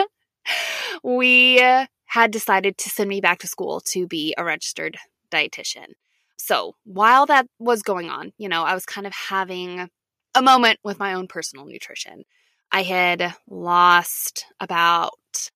we 1.02 1.60
uh, 1.60 1.86
had 2.06 2.30
decided 2.30 2.78
to 2.78 2.90
send 2.90 3.08
me 3.08 3.20
back 3.20 3.38
to 3.40 3.46
school 3.46 3.80
to 3.80 4.06
be 4.06 4.34
a 4.36 4.44
registered 4.44 4.96
dietitian. 5.30 5.92
So 6.38 6.74
while 6.84 7.26
that 7.26 7.46
was 7.58 7.82
going 7.82 8.10
on, 8.10 8.32
you 8.38 8.48
know, 8.48 8.64
I 8.64 8.74
was 8.74 8.86
kind 8.86 9.06
of 9.06 9.12
having 9.12 9.88
a 10.34 10.42
moment 10.42 10.78
with 10.82 10.98
my 10.98 11.14
own 11.14 11.26
personal 11.26 11.66
nutrition. 11.66 12.24
I 12.72 12.82
had 12.82 13.34
lost 13.48 14.46
about 14.58 15.50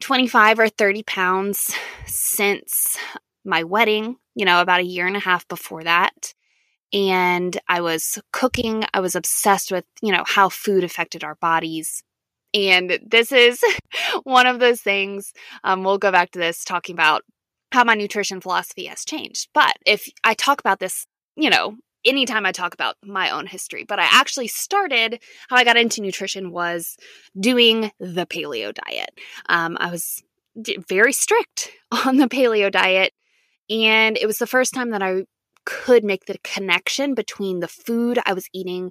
25 0.00 0.58
or 0.58 0.68
30 0.68 1.02
pounds 1.04 1.74
since 2.06 2.96
my 3.44 3.64
wedding, 3.64 4.16
you 4.34 4.44
know, 4.44 4.60
about 4.60 4.80
a 4.80 4.84
year 4.84 5.06
and 5.06 5.16
a 5.16 5.20
half 5.20 5.46
before 5.48 5.84
that. 5.84 6.34
And 6.92 7.58
I 7.68 7.80
was 7.80 8.18
cooking. 8.32 8.84
I 8.94 9.00
was 9.00 9.14
obsessed 9.14 9.70
with, 9.70 9.84
you 10.02 10.12
know, 10.12 10.24
how 10.26 10.48
food 10.48 10.84
affected 10.84 11.24
our 11.24 11.34
bodies. 11.36 12.02
And 12.54 12.98
this 13.06 13.32
is 13.32 13.62
one 14.22 14.46
of 14.46 14.60
those 14.60 14.80
things. 14.80 15.32
Um, 15.64 15.84
we'll 15.84 15.98
go 15.98 16.12
back 16.12 16.30
to 16.32 16.38
this 16.38 16.64
talking 16.64 16.94
about 16.94 17.22
how 17.72 17.84
my 17.84 17.94
nutrition 17.94 18.40
philosophy 18.40 18.86
has 18.86 19.04
changed. 19.04 19.48
But 19.52 19.74
if 19.84 20.08
I 20.24 20.34
talk 20.34 20.60
about 20.60 20.80
this, 20.80 21.06
you 21.36 21.50
know, 21.50 21.76
anytime 22.04 22.46
I 22.46 22.52
talk 22.52 22.74
about 22.74 22.96
my 23.04 23.30
own 23.30 23.46
history, 23.46 23.84
but 23.86 23.98
I 23.98 24.08
actually 24.10 24.48
started 24.48 25.22
how 25.48 25.56
I 25.56 25.64
got 25.64 25.76
into 25.76 26.00
nutrition 26.00 26.50
was 26.50 26.96
doing 27.38 27.90
the 28.00 28.26
paleo 28.26 28.72
diet. 28.72 29.10
Um, 29.48 29.76
I 29.80 29.90
was 29.90 30.22
very 30.88 31.12
strict 31.12 31.70
on 32.06 32.16
the 32.16 32.28
paleo 32.28 32.70
diet, 32.70 33.12
and 33.68 34.16
it 34.16 34.26
was 34.26 34.38
the 34.38 34.46
first 34.46 34.72
time 34.72 34.90
that 34.90 35.02
I 35.02 35.24
could 35.64 36.02
make 36.02 36.24
the 36.24 36.38
connection 36.42 37.14
between 37.14 37.60
the 37.60 37.68
food 37.68 38.18
I 38.24 38.32
was 38.32 38.48
eating 38.54 38.90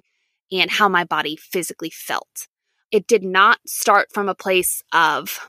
and 0.52 0.70
how 0.70 0.88
my 0.88 1.04
body 1.04 1.36
physically 1.36 1.90
felt. 1.90 2.46
It 2.90 3.06
did 3.06 3.22
not 3.22 3.58
start 3.66 4.08
from 4.12 4.28
a 4.28 4.34
place 4.34 4.82
of 4.92 5.48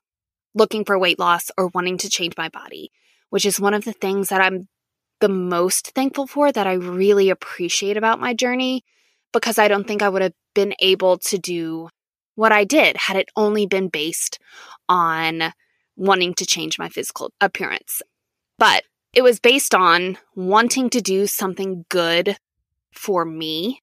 looking 0.53 0.83
for 0.83 0.97
weight 0.99 1.19
loss 1.19 1.51
or 1.57 1.67
wanting 1.67 1.97
to 1.99 2.09
change 2.09 2.33
my 2.37 2.49
body 2.49 2.91
which 3.29 3.45
is 3.45 3.59
one 3.59 3.73
of 3.73 3.85
the 3.85 3.93
things 3.93 4.29
that 4.29 4.41
I'm 4.41 4.67
the 5.19 5.29
most 5.29 5.91
thankful 5.91 6.27
for 6.27 6.51
that 6.51 6.67
I 6.67 6.73
really 6.73 7.29
appreciate 7.29 7.97
about 7.97 8.19
my 8.19 8.33
journey 8.33 8.83
because 9.33 9.57
I 9.57 9.67
don't 9.67 9.87
think 9.87 10.01
I 10.01 10.09
would 10.09 10.21
have 10.21 10.33
been 10.55 10.73
able 10.79 11.17
to 11.19 11.37
do 11.37 11.89
what 12.35 12.51
I 12.51 12.63
did 12.63 12.95
had 12.95 13.17
it 13.17 13.29
only 13.35 13.65
been 13.65 13.89
based 13.89 14.39
on 14.87 15.53
wanting 15.97 16.33
to 16.35 16.45
change 16.45 16.79
my 16.79 16.89
physical 16.89 17.31
appearance. 17.41 18.01
But 18.57 18.83
it 19.13 19.21
was 19.21 19.39
based 19.39 19.75
on 19.75 20.17
wanting 20.35 20.89
to 20.91 21.01
do 21.01 21.27
something 21.27 21.85
good 21.89 22.37
for 22.93 23.25
me 23.25 23.81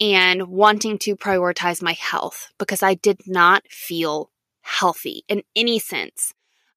and 0.00 0.48
wanting 0.48 0.98
to 0.98 1.16
prioritize 1.16 1.82
my 1.82 1.92
health 1.92 2.52
because 2.58 2.82
I 2.82 2.94
did 2.94 3.20
not 3.26 3.64
feel 3.68 4.30
healthy 4.62 5.24
in 5.28 5.42
any 5.56 5.78
sense 5.78 6.32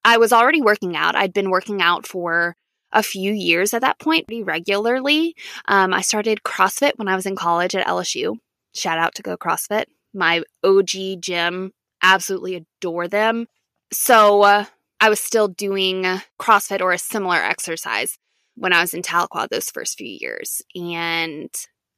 I 0.06 0.18
was 0.18 0.32
already 0.32 0.62
working 0.62 0.96
out. 0.96 1.16
I'd 1.16 1.32
been 1.32 1.50
working 1.50 1.82
out 1.82 2.06
for 2.06 2.54
a 2.92 3.02
few 3.02 3.32
years 3.32 3.74
at 3.74 3.80
that 3.80 3.98
point, 3.98 4.28
pretty 4.28 4.44
regularly. 4.44 5.34
Um, 5.66 5.92
I 5.92 6.00
started 6.00 6.44
CrossFit 6.44 6.92
when 6.94 7.08
I 7.08 7.16
was 7.16 7.26
in 7.26 7.34
college 7.34 7.74
at 7.74 7.88
LSU. 7.88 8.36
Shout 8.72 8.98
out 8.98 9.16
to 9.16 9.22
Go 9.22 9.36
CrossFit, 9.36 9.86
my 10.14 10.44
OG 10.62 11.20
gym. 11.20 11.72
Absolutely 12.00 12.54
adore 12.54 13.08
them. 13.08 13.48
So 13.92 14.42
uh, 14.42 14.66
I 15.00 15.08
was 15.08 15.18
still 15.18 15.48
doing 15.48 16.04
CrossFit 16.40 16.80
or 16.80 16.92
a 16.92 16.98
similar 16.98 17.38
exercise 17.38 18.16
when 18.54 18.72
I 18.72 18.82
was 18.82 18.94
in 18.94 19.02
Tahlequah 19.02 19.48
those 19.48 19.70
first 19.70 19.98
few 19.98 20.06
years. 20.20 20.62
And 20.76 21.50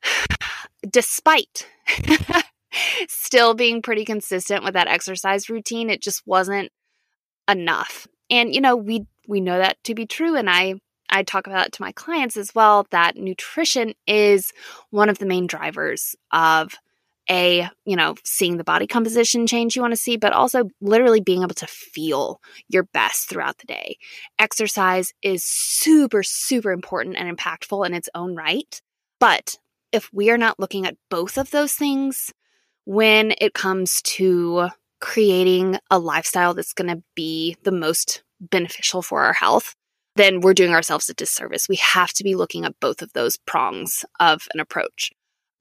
despite 0.90 1.66
still 3.08 3.54
being 3.54 3.82
pretty 3.82 4.04
consistent 4.04 4.64
with 4.64 4.75
that 4.75 4.88
exercise 4.88 5.49
routine, 5.49 5.90
it 5.90 6.02
just 6.02 6.23
wasn't 6.26 6.70
enough. 7.49 8.06
And 8.30 8.54
you 8.54 8.61
know, 8.61 8.76
we 8.76 9.06
we 9.26 9.40
know 9.40 9.58
that 9.58 9.82
to 9.85 9.94
be 9.94 10.06
true 10.06 10.37
and 10.37 10.49
I 10.49 10.75
I 11.11 11.23
talk 11.23 11.47
about 11.47 11.66
it 11.66 11.73
to 11.75 11.82
my 11.82 11.92
clients 11.92 12.37
as 12.37 12.54
well 12.54 12.87
that 12.90 13.16
nutrition 13.16 13.94
is 14.06 14.52
one 14.90 15.08
of 15.08 15.18
the 15.18 15.26
main 15.26 15.47
drivers 15.47 16.14
of 16.32 16.75
a, 17.30 17.68
you 17.85 17.97
know, 17.97 18.14
seeing 18.25 18.56
the 18.56 18.64
body 18.64 18.87
composition 18.87 19.47
change 19.47 19.76
you 19.76 19.82
want 19.82 19.92
to 19.92 19.97
see, 20.00 20.16
but 20.16 20.32
also 20.32 20.64
literally 20.80 21.20
being 21.20 21.42
able 21.42 21.54
to 21.54 21.66
feel 21.66 22.40
your 22.68 22.85
best 22.85 23.28
throughout 23.28 23.58
the 23.58 23.66
day. 23.66 23.97
Exercise 24.38 25.12
is 25.23 25.44
super, 25.44 26.23
super 26.23 26.73
important 26.73 27.16
and 27.16 27.37
impactful 27.37 27.87
in 27.87 27.92
its 27.92 28.08
own 28.14 28.35
right. 28.35 28.80
But 29.20 29.56
if 29.92 30.11
we 30.12 30.30
are 30.30 30.38
not 30.38 30.59
looking 30.59 30.87
at 30.87 30.97
both 31.11 31.38
of 31.38 31.50
those 31.50 31.75
things 31.75 32.33
when 32.85 33.35
it 33.40 33.54
comes 33.54 34.00
to 34.02 34.68
creating 35.00 35.78
a 35.90 35.99
lifestyle 35.99 36.54
that's 36.54 36.73
going 36.73 36.88
to 36.88 37.02
be 37.14 37.57
the 37.62 37.73
most 37.73 38.23
beneficial 38.40 39.02
for 39.02 39.23
our 39.25 39.33
health, 39.33 39.75
then 40.16 40.40
we're 40.40 40.54
doing 40.54 40.73
ourselves 40.73 41.09
a 41.09 41.14
disservice. 41.14 41.68
We 41.68 41.76
have 41.76 42.12
to 42.14 42.25
be 42.25 42.35
looking 42.35 42.64
at 42.64 42.80
both 42.80 43.02
of 43.02 43.12
those 43.12 43.37
prongs 43.37 44.04
of 44.21 44.49
an 44.52 44.61
approach. 44.61 45.12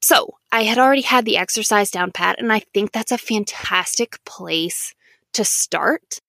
So, 0.01 0.35
I 0.51 0.63
had 0.63 0.77
already 0.77 1.01
had 1.01 1.25
the 1.25 1.37
exercise 1.37 1.89
down 1.89 2.11
pat, 2.11 2.39
and 2.39 2.53
I 2.53 2.59
think 2.59 2.91
that's 2.91 3.11
a 3.11 3.17
fantastic 3.17 4.23
place 4.25 4.93
to 5.33 5.43
start 5.43 6.19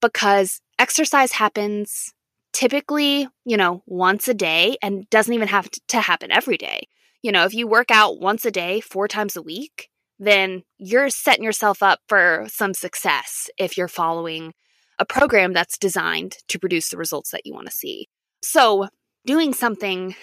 because 0.00 0.60
exercise 0.78 1.32
happens 1.32 2.12
typically, 2.52 3.28
you 3.44 3.56
know, 3.56 3.82
once 3.86 4.28
a 4.28 4.34
day 4.34 4.76
and 4.82 5.08
doesn't 5.10 5.32
even 5.32 5.48
have 5.48 5.70
to 5.88 6.00
happen 6.00 6.30
every 6.30 6.58
day. 6.58 6.88
You 7.22 7.32
know, 7.32 7.44
if 7.44 7.54
you 7.54 7.66
work 7.66 7.90
out 7.90 8.20
once 8.20 8.44
a 8.44 8.50
day, 8.50 8.80
four 8.80 9.08
times 9.08 9.36
a 9.36 9.42
week, 9.42 9.88
then 10.18 10.62
you're 10.78 11.08
setting 11.08 11.44
yourself 11.44 11.82
up 11.82 12.00
for 12.08 12.46
some 12.48 12.74
success 12.74 13.48
if 13.58 13.76
you're 13.76 13.88
following 13.88 14.52
a 14.98 15.04
program 15.04 15.52
that's 15.52 15.78
designed 15.78 16.36
to 16.48 16.58
produce 16.58 16.88
the 16.88 16.96
results 16.96 17.30
that 17.30 17.46
you 17.46 17.54
want 17.54 17.66
to 17.66 17.72
see. 17.72 18.08
So, 18.42 18.88
doing 19.24 19.54
something 19.54 20.14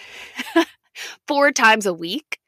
four 1.27 1.51
times 1.51 1.85
a 1.85 1.93
week 1.93 2.39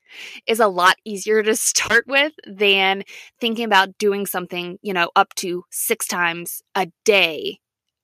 is 0.47 0.59
a 0.59 0.67
lot 0.67 0.97
easier 1.05 1.43
to 1.43 1.55
start 1.55 2.05
with 2.07 2.33
than 2.45 3.03
thinking 3.39 3.65
about 3.65 3.97
doing 3.97 4.25
something, 4.25 4.77
you 4.81 4.93
know, 4.93 5.11
up 5.15 5.33
to 5.35 5.63
six 5.71 6.07
times 6.07 6.61
a 6.75 6.87
day, 7.05 7.59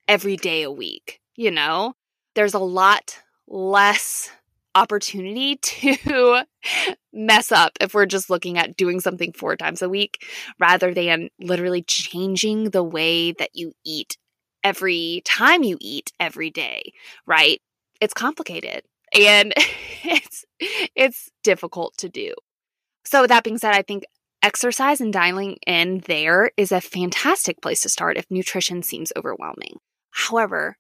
every 0.08 0.38
day 0.38 0.64
a 0.64 0.72
week. 0.72 1.20
You 1.36 1.52
know, 1.52 1.94
there's 2.36 2.54
a 2.54 2.60
lot 2.60 3.20
less 3.48 4.30
opportunity 4.78 5.56
to 5.58 6.44
mess 7.14 7.52
up 7.52 7.72
if 7.82 7.94
we're 7.94 8.06
just 8.06 8.30
looking 8.30 8.58
at 8.58 8.78
doing 8.78 9.00
something 9.00 9.34
four 9.34 9.56
times 9.56 9.82
a 9.82 9.90
week 9.90 10.24
rather 10.60 10.94
than 10.94 11.30
literally 11.40 11.82
changing 11.82 12.70
the 12.70 12.84
way 12.84 13.32
that 13.34 13.50
you 13.54 13.74
eat 13.84 14.18
every 14.64 15.22
time 15.26 15.64
you 15.64 15.78
eat 15.82 16.12
every 16.20 16.52
day, 16.52 16.92
right? 17.26 17.60
It's 18.00 18.14
complicated 18.14 18.84
and 19.14 19.54
it's 20.04 20.46
it's 20.96 21.30
difficult 21.44 21.98
to 21.98 22.10
do. 22.10 22.34
So 23.06 23.22
with 23.22 23.30
that 23.30 23.44
being 23.44 23.58
said, 23.58 23.74
I 23.74 23.82
think 23.82 24.04
exercise 24.44 25.02
and 25.02 25.12
dialing 25.12 25.58
in 25.66 26.04
there 26.06 26.52
is 26.56 26.72
a 26.72 26.82
fantastic 26.82 27.62
place 27.62 27.82
to 27.82 27.90
start 27.90 28.18
if 28.18 28.30
nutrition 28.30 28.84
seems 28.84 29.12
overwhelming. 29.16 29.78
However, 30.12 30.78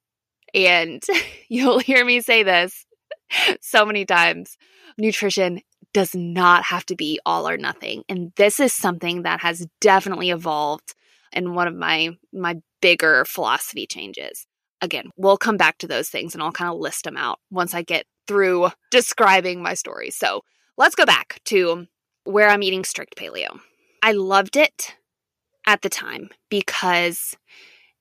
and 0.53 1.03
you'll 1.49 1.79
hear 1.79 2.05
me 2.05 2.21
say 2.21 2.43
this 2.43 2.85
so 3.61 3.85
many 3.85 4.05
times, 4.05 4.57
nutrition 4.97 5.61
does 5.93 6.13
not 6.15 6.63
have 6.63 6.85
to 6.87 6.95
be 6.95 7.19
all 7.25 7.47
or 7.47 7.57
nothing. 7.57 8.03
And 8.09 8.31
this 8.35 8.59
is 8.59 8.73
something 8.73 9.23
that 9.23 9.41
has 9.41 9.67
definitely 9.81 10.29
evolved 10.29 10.93
in 11.33 11.53
one 11.53 11.67
of 11.67 11.75
my 11.75 12.11
my 12.33 12.57
bigger 12.81 13.25
philosophy 13.25 13.87
changes. 13.87 14.45
Again, 14.81 15.09
we'll 15.17 15.37
come 15.37 15.57
back 15.57 15.79
to 15.79 15.87
those 15.87 16.09
things 16.09 16.33
and 16.33 16.43
I'll 16.43 16.51
kind 16.51 16.71
of 16.71 16.79
list 16.79 17.03
them 17.03 17.17
out 17.17 17.39
once 17.49 17.73
I 17.73 17.81
get 17.81 18.05
through 18.27 18.69
describing 18.91 19.61
my 19.61 19.73
story. 19.73 20.11
So, 20.11 20.41
let's 20.77 20.95
go 20.95 21.05
back 21.05 21.39
to 21.45 21.87
where 22.25 22.49
I'm 22.49 22.63
eating 22.63 22.83
strict 22.83 23.15
paleo. 23.15 23.59
I 24.03 24.11
loved 24.11 24.55
it 24.55 24.95
at 25.65 25.81
the 25.81 25.89
time 25.89 26.29
because 26.49 27.35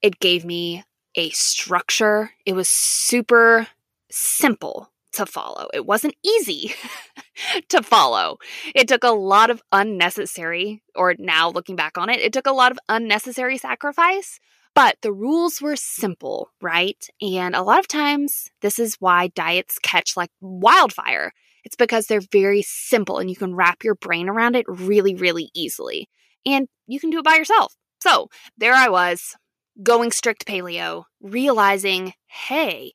it 0.03 0.21
gave 0.21 0.45
me 0.45 0.85
a 1.15 1.31
structure. 1.31 2.33
It 2.45 2.53
was 2.55 2.69
super 2.69 3.69
simple 4.11 4.91
to 5.17 5.27
follow. 5.27 5.69
It 5.75 5.87
wasn't 5.87 6.15
easy 6.25 6.75
to 7.69 7.83
follow. 7.83 8.39
It 8.75 8.89
took 8.89 9.05
a 9.05 9.11
lot 9.11 9.51
of 9.51 9.63
unnecessary, 9.73 10.83
or 10.95 11.15
now 11.19 11.51
looking 11.51 11.77
back 11.77 11.99
on 11.99 12.09
it, 12.09 12.21
it 12.21 12.33
took 12.33 12.47
a 12.47 12.53
lot 12.53 12.73
of 12.73 12.79
unnecessary 12.89 13.59
sacrifice, 13.59 14.39
but 14.75 14.97
the 15.03 15.13
rules 15.13 15.63
were 15.63 15.77
simple, 15.77 16.51
right? 16.61 17.07
And 17.21 17.55
a 17.57 17.63
lot 17.63 17.79
of 17.79 17.89
times, 17.89 18.51
this 18.61 18.79
is 18.79 18.97
why 19.01 19.29
diets 19.29 19.79
catch 19.79 20.17
like 20.17 20.31
wildfire. 20.41 21.33
It's 21.65 21.77
because 21.77 22.07
they're 22.07 22.21
very 22.31 22.63
simple 22.63 23.19
and 23.19 23.29
you 23.29 23.37
can 23.37 23.55
wrap 23.55 23.83
your 23.83 23.95
brain 23.95 24.29
around 24.29 24.55
it 24.55 24.67
really, 24.69 25.15
really 25.15 25.51
easily. 25.55 26.09
And 26.45 26.69
you 26.87 27.01
can 27.01 27.11
do 27.11 27.19
it 27.19 27.25
by 27.25 27.37
yourself. 27.37 27.75
So 28.03 28.29
there 28.57 28.75
I 28.75 28.89
was, 28.89 29.35
going 29.83 30.11
strict 30.11 30.47
paleo, 30.47 31.05
realizing, 31.21 32.13
hey, 32.27 32.93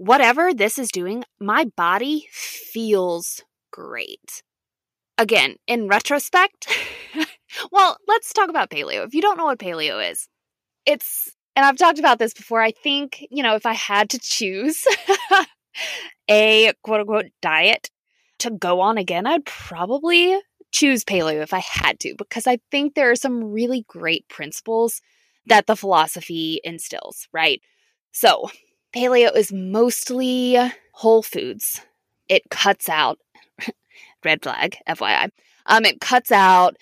whatever 0.00 0.54
this 0.54 0.78
is 0.78 0.90
doing, 0.90 1.22
my 1.38 1.66
body 1.76 2.26
feels 2.32 3.42
great. 3.70 4.42
Again, 5.18 5.56
in 5.66 5.88
retrospect, 5.88 6.74
well, 7.70 7.98
let's 8.08 8.32
talk 8.32 8.48
about 8.48 8.70
paleo. 8.70 9.06
If 9.06 9.12
you 9.12 9.20
don't 9.20 9.36
know 9.36 9.44
what 9.44 9.58
paleo 9.58 10.10
is, 10.10 10.26
it's, 10.86 11.36
and 11.54 11.66
I've 11.66 11.76
talked 11.76 11.98
about 11.98 12.18
this 12.18 12.32
before, 12.32 12.62
I 12.62 12.70
think, 12.70 13.26
you 13.30 13.42
know, 13.42 13.56
if 13.56 13.66
I 13.66 13.74
had 13.74 14.08
to 14.10 14.18
choose 14.18 14.86
a 16.30 16.72
quote 16.82 17.00
unquote 17.00 17.26
diet 17.42 17.90
to 18.38 18.50
go 18.50 18.80
on 18.80 18.96
again, 18.96 19.26
I'd 19.26 19.44
probably 19.44 20.40
choose 20.72 21.04
paleo 21.04 21.42
if 21.42 21.52
I 21.52 21.58
had 21.58 22.00
to, 22.00 22.14
because 22.16 22.46
I 22.46 22.58
think 22.70 22.94
there 22.94 23.10
are 23.10 23.16
some 23.16 23.52
really 23.52 23.84
great 23.86 24.26
principles 24.30 25.02
that 25.44 25.66
the 25.66 25.76
philosophy 25.76 26.58
instills, 26.64 27.28
right? 27.34 27.60
So, 28.12 28.48
paleo 28.94 29.34
is 29.36 29.52
mostly 29.52 30.56
whole 30.92 31.22
foods. 31.22 31.80
It 32.28 32.42
cuts 32.50 32.88
out, 32.88 33.18
red 34.24 34.42
flag, 34.42 34.76
FYI, 34.88 35.30
um, 35.66 35.84
it 35.84 36.00
cuts 36.00 36.32
out 36.32 36.76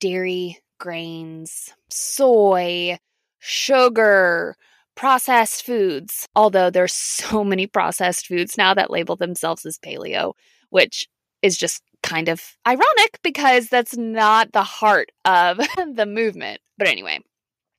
dairy, 0.00 0.58
grains, 0.78 1.72
soy, 1.90 2.98
sugar, 3.38 4.56
processed 4.94 5.64
foods. 5.64 6.28
Although 6.34 6.70
there's 6.70 6.92
so 6.92 7.44
many 7.52 7.66
processed 7.66 8.26
foods 8.26 8.56
now 8.56 8.74
that 8.74 8.90
label 8.90 9.16
themselves 9.16 9.66
as 9.66 9.78
paleo, 9.78 10.34
which 10.70 11.08
is 11.42 11.56
just 11.56 11.82
kind 12.02 12.28
of 12.28 12.56
ironic 12.66 13.18
because 13.22 13.68
that's 13.68 13.96
not 13.96 14.52
the 14.52 14.62
heart 14.62 15.10
of 15.24 15.58
the 15.94 16.06
movement. 16.06 16.60
But 16.78 16.88
anyway, 16.88 17.20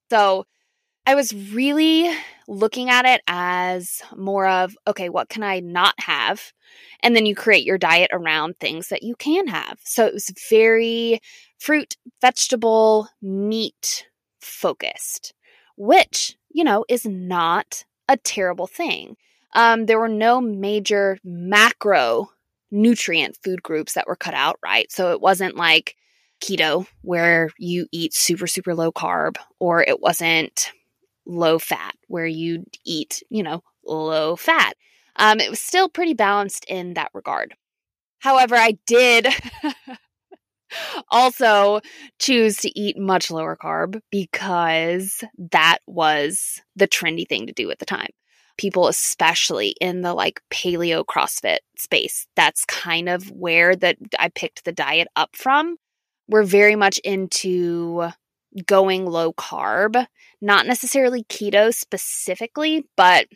so 0.10 0.46
I 1.08 1.14
was 1.14 1.34
really 1.54 2.10
looking 2.48 2.90
at 2.90 3.06
it 3.06 3.22
as 3.28 4.02
more 4.16 4.48
of, 4.48 4.76
okay, 4.88 5.10
what 5.10 5.30
can 5.30 5.44
I 5.44 5.60
not 5.60 5.94
have? 6.00 6.52
And 7.02 7.16
then 7.16 7.26
you 7.26 7.36
create 7.36 7.64
your 7.66 7.78
diet 7.78 8.10
around 8.12 8.56
things 8.60 8.90
that 8.90 9.04
you 9.04 9.16
can 9.16 9.48
have. 9.48 9.80
So 9.84 10.06
it 10.06 10.14
was 10.14 10.34
very 10.50 11.20
fruit, 11.60 11.96
vegetable, 12.22 13.08
meat 13.22 14.08
focused, 14.42 15.34
which, 15.78 16.36
you 16.50 16.64
know, 16.64 16.86
is 16.90 17.06
not 17.06 17.86
a 18.10 18.18
terrible 18.18 18.68
thing. 18.68 19.16
Um, 19.54 19.86
there 19.86 20.00
were 20.00 20.10
no 20.10 20.42
major 20.42 21.20
macro 21.24 22.32
nutrient 22.72 23.38
food 23.44 23.62
groups 23.62 23.94
that 23.94 24.08
were 24.08 24.16
cut 24.16 24.34
out, 24.34 24.58
right? 24.64 24.92
So 24.92 25.12
it 25.12 25.22
wasn't 25.22 25.56
like 25.56 25.96
keto 26.44 26.88
where 27.04 27.52
you 27.58 27.88
eat 27.92 28.14
super, 28.14 28.48
super 28.48 28.74
low 28.76 28.92
carb, 28.92 29.38
or 29.60 29.84
it 29.84 30.02
wasn't 30.02 30.72
low 31.26 31.60
fat 31.60 31.96
where 32.08 32.26
you 32.26 32.66
eat, 32.86 33.24
you 33.30 33.44
know, 33.44 33.64
low 33.86 34.36
fat. 34.36 34.76
Um, 35.18 35.40
it 35.40 35.50
was 35.50 35.62
still 35.62 35.90
pretty 35.90 36.14
balanced 36.14 36.66
in 36.66 36.96
that 36.96 37.12
regard. 37.14 37.56
However, 38.20 38.56
I 38.56 38.78
did 38.86 39.28
also 41.10 41.82
choose 42.20 42.58
to 42.58 42.80
eat 42.80 42.98
much 42.98 43.32
lower 43.32 43.56
carb 43.56 44.02
because 44.12 45.24
that 45.52 45.80
was 45.88 46.62
the 46.76 46.88
trendy 46.88 47.28
thing 47.28 47.48
to 47.48 47.54
do 47.54 47.70
at 47.72 47.80
the 47.80 47.86
time 47.86 48.10
people, 48.58 48.88
especially 48.88 49.76
in 49.82 50.02
the 50.02 50.14
like 50.14 50.42
paleo 50.50 51.04
CrossFit 51.06 51.60
space. 51.78 52.28
That's 52.36 52.66
kind 52.66 53.10
of 53.10 53.30
where 53.32 53.76
that 53.76 53.98
I 54.18 54.30
picked 54.30 54.66
the 54.66 54.72
diet 54.72 55.08
up 55.16 55.36
from. 55.36 55.78
We're 56.28 56.44
very 56.44 56.76
much 56.76 56.98
into 57.00 58.10
going 58.66 59.06
low 59.06 59.34
carb, 59.34 60.06
not 60.46 60.68
necessarily 60.68 61.24
keto 61.24 61.74
specifically, 61.74 62.86
but 62.96 63.28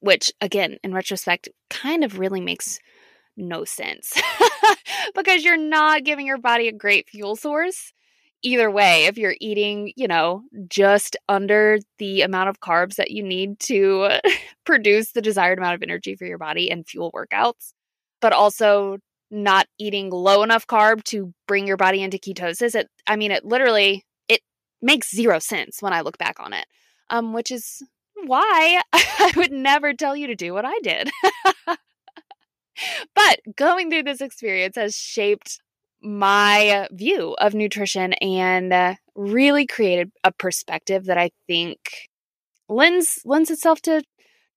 which 0.00 0.32
again, 0.40 0.78
in 0.82 0.94
retrospect, 0.94 1.48
kind 1.68 2.02
of 2.02 2.18
really 2.18 2.40
makes 2.40 2.78
no 3.36 3.64
sense 3.64 4.14
because 5.14 5.44
you're 5.44 5.58
not 5.58 6.04
giving 6.04 6.26
your 6.26 6.38
body 6.38 6.68
a 6.68 6.72
great 6.72 7.08
fuel 7.08 7.36
source 7.36 7.92
either 8.42 8.70
way, 8.70 9.06
if 9.06 9.18
you're 9.18 9.36
eating, 9.40 9.92
you 9.96 10.06
know, 10.06 10.42
just 10.68 11.16
under 11.28 11.78
the 11.98 12.22
amount 12.22 12.48
of 12.48 12.60
carbs 12.60 12.96
that 12.96 13.10
you 13.10 13.22
need 13.22 13.58
to 13.58 14.20
produce 14.64 15.12
the 15.12 15.22
desired 15.22 15.58
amount 15.58 15.74
of 15.74 15.82
energy 15.82 16.14
for 16.14 16.26
your 16.26 16.38
body 16.38 16.70
and 16.70 16.86
fuel 16.86 17.10
workouts, 17.12 17.72
but 18.20 18.32
also 18.32 18.98
not 19.30 19.66
eating 19.78 20.10
low 20.10 20.42
enough 20.42 20.66
carb 20.66 21.02
to 21.04 21.32
bring 21.48 21.66
your 21.66 21.78
body 21.78 22.02
into 22.02 22.18
ketosis. 22.18 22.74
It, 22.74 22.88
I 23.06 23.16
mean, 23.16 23.32
it 23.32 23.44
literally 23.44 23.94
it 23.96 24.02
makes 24.84 25.10
zero 25.10 25.38
sense 25.38 25.80
when 25.80 25.92
I 25.92 26.02
look 26.02 26.18
back 26.18 26.38
on 26.38 26.52
it, 26.52 26.66
um, 27.10 27.32
which 27.32 27.50
is 27.50 27.82
why 28.26 28.80
I 28.92 29.32
would 29.36 29.52
never 29.52 29.92
tell 29.92 30.16
you 30.16 30.26
to 30.28 30.34
do 30.34 30.52
what 30.52 30.64
I 30.64 30.78
did. 30.82 31.10
but 33.14 33.40
going 33.56 33.90
through 33.90 34.04
this 34.04 34.20
experience 34.20 34.76
has 34.76 34.94
shaped 34.94 35.60
my 36.02 36.86
view 36.92 37.34
of 37.38 37.54
nutrition 37.54 38.12
and 38.14 38.72
uh, 38.72 38.94
really 39.14 39.66
created 39.66 40.12
a 40.22 40.30
perspective 40.32 41.06
that 41.06 41.16
I 41.16 41.30
think 41.46 41.78
lends 42.68 43.20
lends 43.24 43.50
itself 43.50 43.80
to 43.82 44.02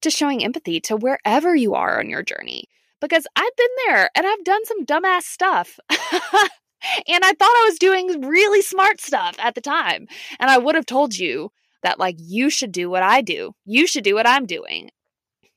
to 0.02 0.10
showing 0.10 0.44
empathy 0.44 0.80
to 0.82 0.96
wherever 0.96 1.56
you 1.56 1.74
are 1.74 2.00
on 2.00 2.10
your 2.10 2.22
journey 2.22 2.66
because 3.02 3.26
I've 3.36 3.56
been 3.56 3.68
there 3.88 4.10
and 4.16 4.28
I've 4.28 4.44
done 4.44 4.66
some 4.66 4.86
dumbass 4.86 5.24
stuff. 5.24 5.80
and 7.08 7.24
I 7.24 7.34
thought 7.34 7.42
I 7.42 7.66
was 7.68 7.80
doing 7.80 8.22
really 8.22 8.62
smart 8.62 9.02
stuff 9.02 9.36
at 9.40 9.56
the 9.56 9.62
time. 9.62 10.08
And 10.40 10.50
I 10.50 10.58
would 10.58 10.76
have 10.76 10.86
told 10.86 11.18
you 11.18 11.52
that 11.84 12.00
like 12.00 12.16
you 12.20 12.50
should 12.50 12.72
do 12.72 12.90
what 12.90 13.04
I 13.04 13.22
do. 13.22 13.54
You 13.66 13.88
should 13.88 14.04
do 14.04 14.16
what 14.16 14.28
I'm 14.28 14.46
doing. 14.46 14.92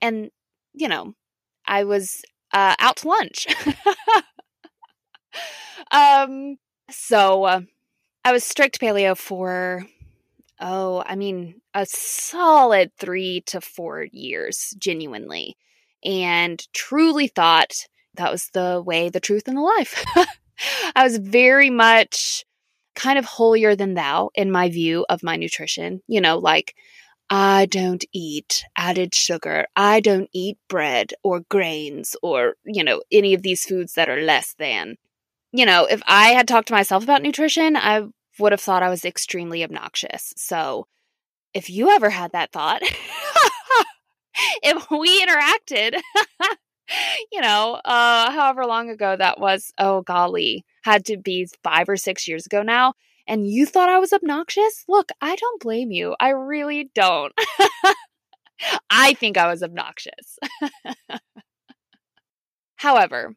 And 0.00 0.30
you 0.72 0.88
know, 0.88 1.14
I 1.66 1.84
was 1.84 2.22
uh, 2.52 2.74
out 2.78 2.98
to 2.98 3.08
lunch. 3.08 3.46
um, 5.90 6.56
so 6.90 7.44
uh, 7.44 7.60
I 8.24 8.32
was 8.32 8.44
strict 8.44 8.80
paleo 8.80 9.16
for, 9.16 9.84
oh, 10.60 11.02
I 11.06 11.16
mean, 11.16 11.60
a 11.74 11.86
solid 11.86 12.92
three 12.98 13.42
to 13.46 13.60
four 13.60 14.06
years, 14.12 14.74
genuinely, 14.78 15.56
and 16.04 16.66
truly 16.72 17.28
thought 17.28 17.72
that 18.14 18.32
was 18.32 18.50
the 18.52 18.82
way, 18.84 19.08
the 19.08 19.20
truth, 19.20 19.44
and 19.46 19.56
the 19.56 19.62
life. 19.62 20.04
I 20.96 21.04
was 21.04 21.18
very 21.18 21.70
much 21.70 22.44
kind 22.94 23.18
of 23.18 23.24
holier 23.24 23.76
than 23.76 23.94
thou 23.94 24.30
in 24.34 24.50
my 24.50 24.68
view 24.68 25.06
of 25.08 25.22
my 25.22 25.36
nutrition. 25.36 26.02
You 26.06 26.20
know, 26.20 26.38
like, 26.38 26.74
I 27.30 27.66
don't 27.66 28.04
eat 28.12 28.64
added 28.76 29.14
sugar. 29.14 29.66
I 29.76 30.00
don't 30.00 30.28
eat 30.32 30.58
bread 30.68 31.12
or 31.22 31.40
grains 31.48 32.16
or, 32.22 32.54
you 32.64 32.82
know, 32.82 33.02
any 33.12 33.34
of 33.34 33.42
these 33.42 33.64
foods 33.64 33.94
that 33.94 34.08
are 34.08 34.20
less 34.20 34.54
than 34.58 34.96
you 35.52 35.66
know, 35.66 35.86
if 35.86 36.02
I 36.06 36.28
had 36.28 36.46
talked 36.46 36.68
to 36.68 36.74
myself 36.74 37.02
about 37.02 37.22
nutrition, 37.22 37.76
I 37.76 38.04
would 38.38 38.52
have 38.52 38.60
thought 38.60 38.82
I 38.82 38.88
was 38.88 39.04
extremely 39.04 39.64
obnoxious. 39.64 40.32
So 40.36 40.86
if 41.54 41.68
you 41.68 41.90
ever 41.90 42.10
had 42.10 42.32
that 42.32 42.52
thought, 42.52 42.82
if 44.62 44.90
we 44.90 45.20
interacted, 45.24 46.00
you 47.32 47.40
know, 47.40 47.80
uh, 47.84 48.30
however 48.30 48.66
long 48.66 48.90
ago 48.90 49.16
that 49.16 49.40
was, 49.40 49.72
oh 49.78 50.02
golly, 50.02 50.64
had 50.82 51.04
to 51.06 51.16
be 51.16 51.48
five 51.62 51.88
or 51.88 51.96
six 51.96 52.26
years 52.26 52.46
ago 52.46 52.62
now, 52.62 52.94
and 53.26 53.48
you 53.48 53.66
thought 53.66 53.88
I 53.88 53.98
was 53.98 54.12
obnoxious, 54.12 54.84
look, 54.88 55.10
I 55.20 55.36
don't 55.36 55.62
blame 55.62 55.90
you. 55.90 56.16
I 56.18 56.30
really 56.30 56.90
don't. 56.94 57.32
I 58.90 59.14
think 59.14 59.36
I 59.36 59.48
was 59.48 59.62
obnoxious. 59.62 60.38
However, 62.76 63.36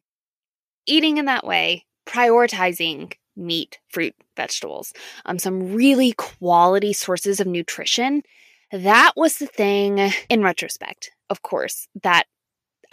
eating 0.85 1.17
in 1.17 1.25
that 1.25 1.45
way, 1.45 1.85
prioritizing 2.05 3.13
meat, 3.35 3.79
fruit, 3.89 4.15
vegetables, 4.35 4.93
um, 5.25 5.39
some 5.39 5.73
really 5.73 6.13
quality 6.13 6.93
sources 6.93 7.39
of 7.39 7.47
nutrition, 7.47 8.23
that 8.71 9.13
was 9.15 9.37
the 9.37 9.45
thing 9.45 10.11
in 10.29 10.41
retrospect, 10.41 11.11
of 11.29 11.41
course, 11.41 11.87
that 12.01 12.25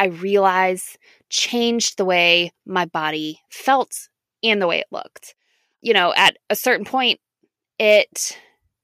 I 0.00 0.06
realize 0.06 0.96
changed 1.28 1.98
the 1.98 2.06
way 2.06 2.52
my 2.64 2.86
body 2.86 3.40
felt 3.50 4.08
and 4.42 4.60
the 4.60 4.66
way 4.66 4.78
it 4.78 4.86
looked. 4.90 5.34
You 5.82 5.92
know, 5.92 6.14
at 6.16 6.38
a 6.48 6.56
certain 6.56 6.86
point, 6.86 7.20
it, 7.78 8.36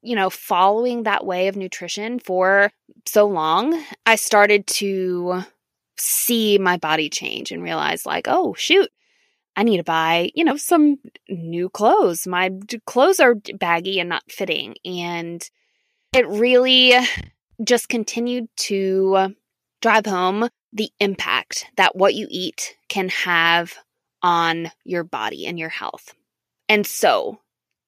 you 0.02 0.14
know, 0.14 0.28
following 0.28 1.04
that 1.04 1.24
way 1.24 1.48
of 1.48 1.56
nutrition 1.56 2.18
for 2.18 2.70
so 3.06 3.26
long, 3.26 3.82
I 4.04 4.16
started 4.16 4.66
to 4.66 5.42
see 5.96 6.58
my 6.58 6.76
body 6.76 7.08
change 7.08 7.50
and 7.50 7.62
realize, 7.62 8.04
like, 8.04 8.26
oh, 8.28 8.52
shoot, 8.52 8.90
I 9.56 9.62
need 9.62 9.78
to 9.78 9.84
buy, 9.84 10.30
you 10.34 10.44
know, 10.44 10.58
some 10.58 10.98
new 11.30 11.70
clothes. 11.70 12.26
My 12.26 12.50
clothes 12.84 13.20
are 13.20 13.36
baggy 13.54 14.00
and 14.00 14.10
not 14.10 14.30
fitting. 14.30 14.74
And 14.84 15.42
it 16.12 16.28
really 16.28 16.92
just 17.64 17.88
continued 17.88 18.48
to 18.56 19.34
drive 19.80 20.04
home 20.04 20.50
the 20.76 20.90
impact 21.00 21.66
that 21.76 21.96
what 21.96 22.14
you 22.14 22.26
eat 22.30 22.76
can 22.88 23.08
have 23.08 23.74
on 24.22 24.70
your 24.84 25.04
body 25.04 25.46
and 25.46 25.58
your 25.58 25.68
health. 25.70 26.14
And 26.68 26.86
so, 26.86 27.40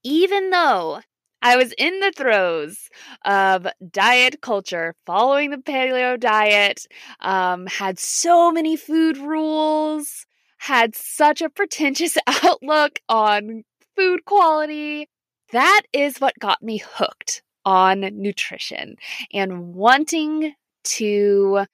even 0.02 0.50
though 0.50 1.00
I 1.42 1.56
was 1.56 1.72
in 1.78 2.00
the 2.00 2.12
throes 2.16 2.88
of 3.24 3.66
diet 3.90 4.40
culture, 4.40 4.94
following 5.06 5.50
the 5.50 5.58
paleo 5.58 6.18
diet, 6.18 6.86
um, 7.20 7.66
had 7.66 7.98
so 7.98 8.50
many 8.50 8.76
food 8.76 9.18
rules, 9.18 10.26
had 10.58 10.94
such 10.94 11.42
a 11.42 11.50
pretentious 11.50 12.16
outlook 12.42 13.00
on 13.08 13.64
food 13.96 14.24
quality. 14.24 15.08
That 15.52 15.82
is 15.92 16.18
what 16.18 16.38
got 16.38 16.62
me 16.62 16.82
hooked 16.84 17.42
on 17.64 18.00
nutrition 18.00 18.96
and 19.32 19.74
wanting 19.74 20.54
to 20.84 21.66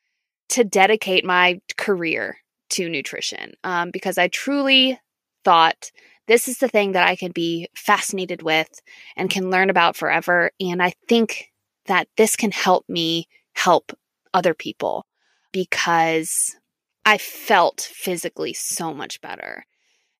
to 0.50 0.64
dedicate 0.64 1.24
my 1.24 1.60
career 1.76 2.38
to 2.70 2.88
nutrition 2.88 3.54
um, 3.64 3.90
because 3.90 4.18
I 4.18 4.28
truly 4.28 4.98
thought 5.44 5.90
this 6.26 6.48
is 6.48 6.58
the 6.58 6.68
thing 6.68 6.92
that 6.92 7.06
I 7.06 7.16
can 7.16 7.32
be 7.32 7.68
fascinated 7.76 8.42
with 8.42 8.80
and 9.16 9.30
can 9.30 9.50
learn 9.50 9.70
about 9.70 9.96
forever. 9.96 10.50
And 10.60 10.82
I 10.82 10.94
think 11.08 11.52
that 11.86 12.08
this 12.16 12.34
can 12.34 12.50
help 12.50 12.88
me 12.88 13.28
help 13.54 13.92
other 14.32 14.54
people 14.54 15.06
because 15.52 16.56
I 17.04 17.18
felt 17.18 17.80
physically 17.80 18.54
so 18.54 18.94
much 18.94 19.20
better. 19.20 19.66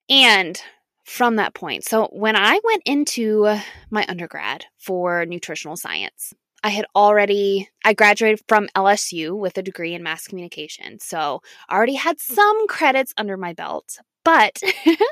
And 0.08 0.60
from 1.04 1.37
that 1.37 1.54
point, 1.54 1.84
so 1.84 2.08
when 2.12 2.37
I 2.37 2.60
went 2.62 2.82
into 2.84 3.56
my 3.90 4.04
undergrad 4.08 4.66
for 4.78 5.24
nutritional 5.26 5.76
science, 5.76 6.34
I 6.64 6.70
had 6.70 6.87
already 6.96 7.68
I 7.85 7.92
graduated 7.92 8.40
from 8.48 8.68
LSU 8.74 9.38
with 9.38 9.59
a 9.59 9.62
degree 9.62 9.94
in 9.94 10.03
mass 10.03 10.27
communication. 10.27 10.98
So, 10.98 11.42
I 11.68 11.77
already 11.77 11.94
had 11.94 12.18
some 12.18 12.66
credits 12.66 13.12
under 13.18 13.37
my 13.37 13.53
belt, 13.53 13.98
but 14.24 14.62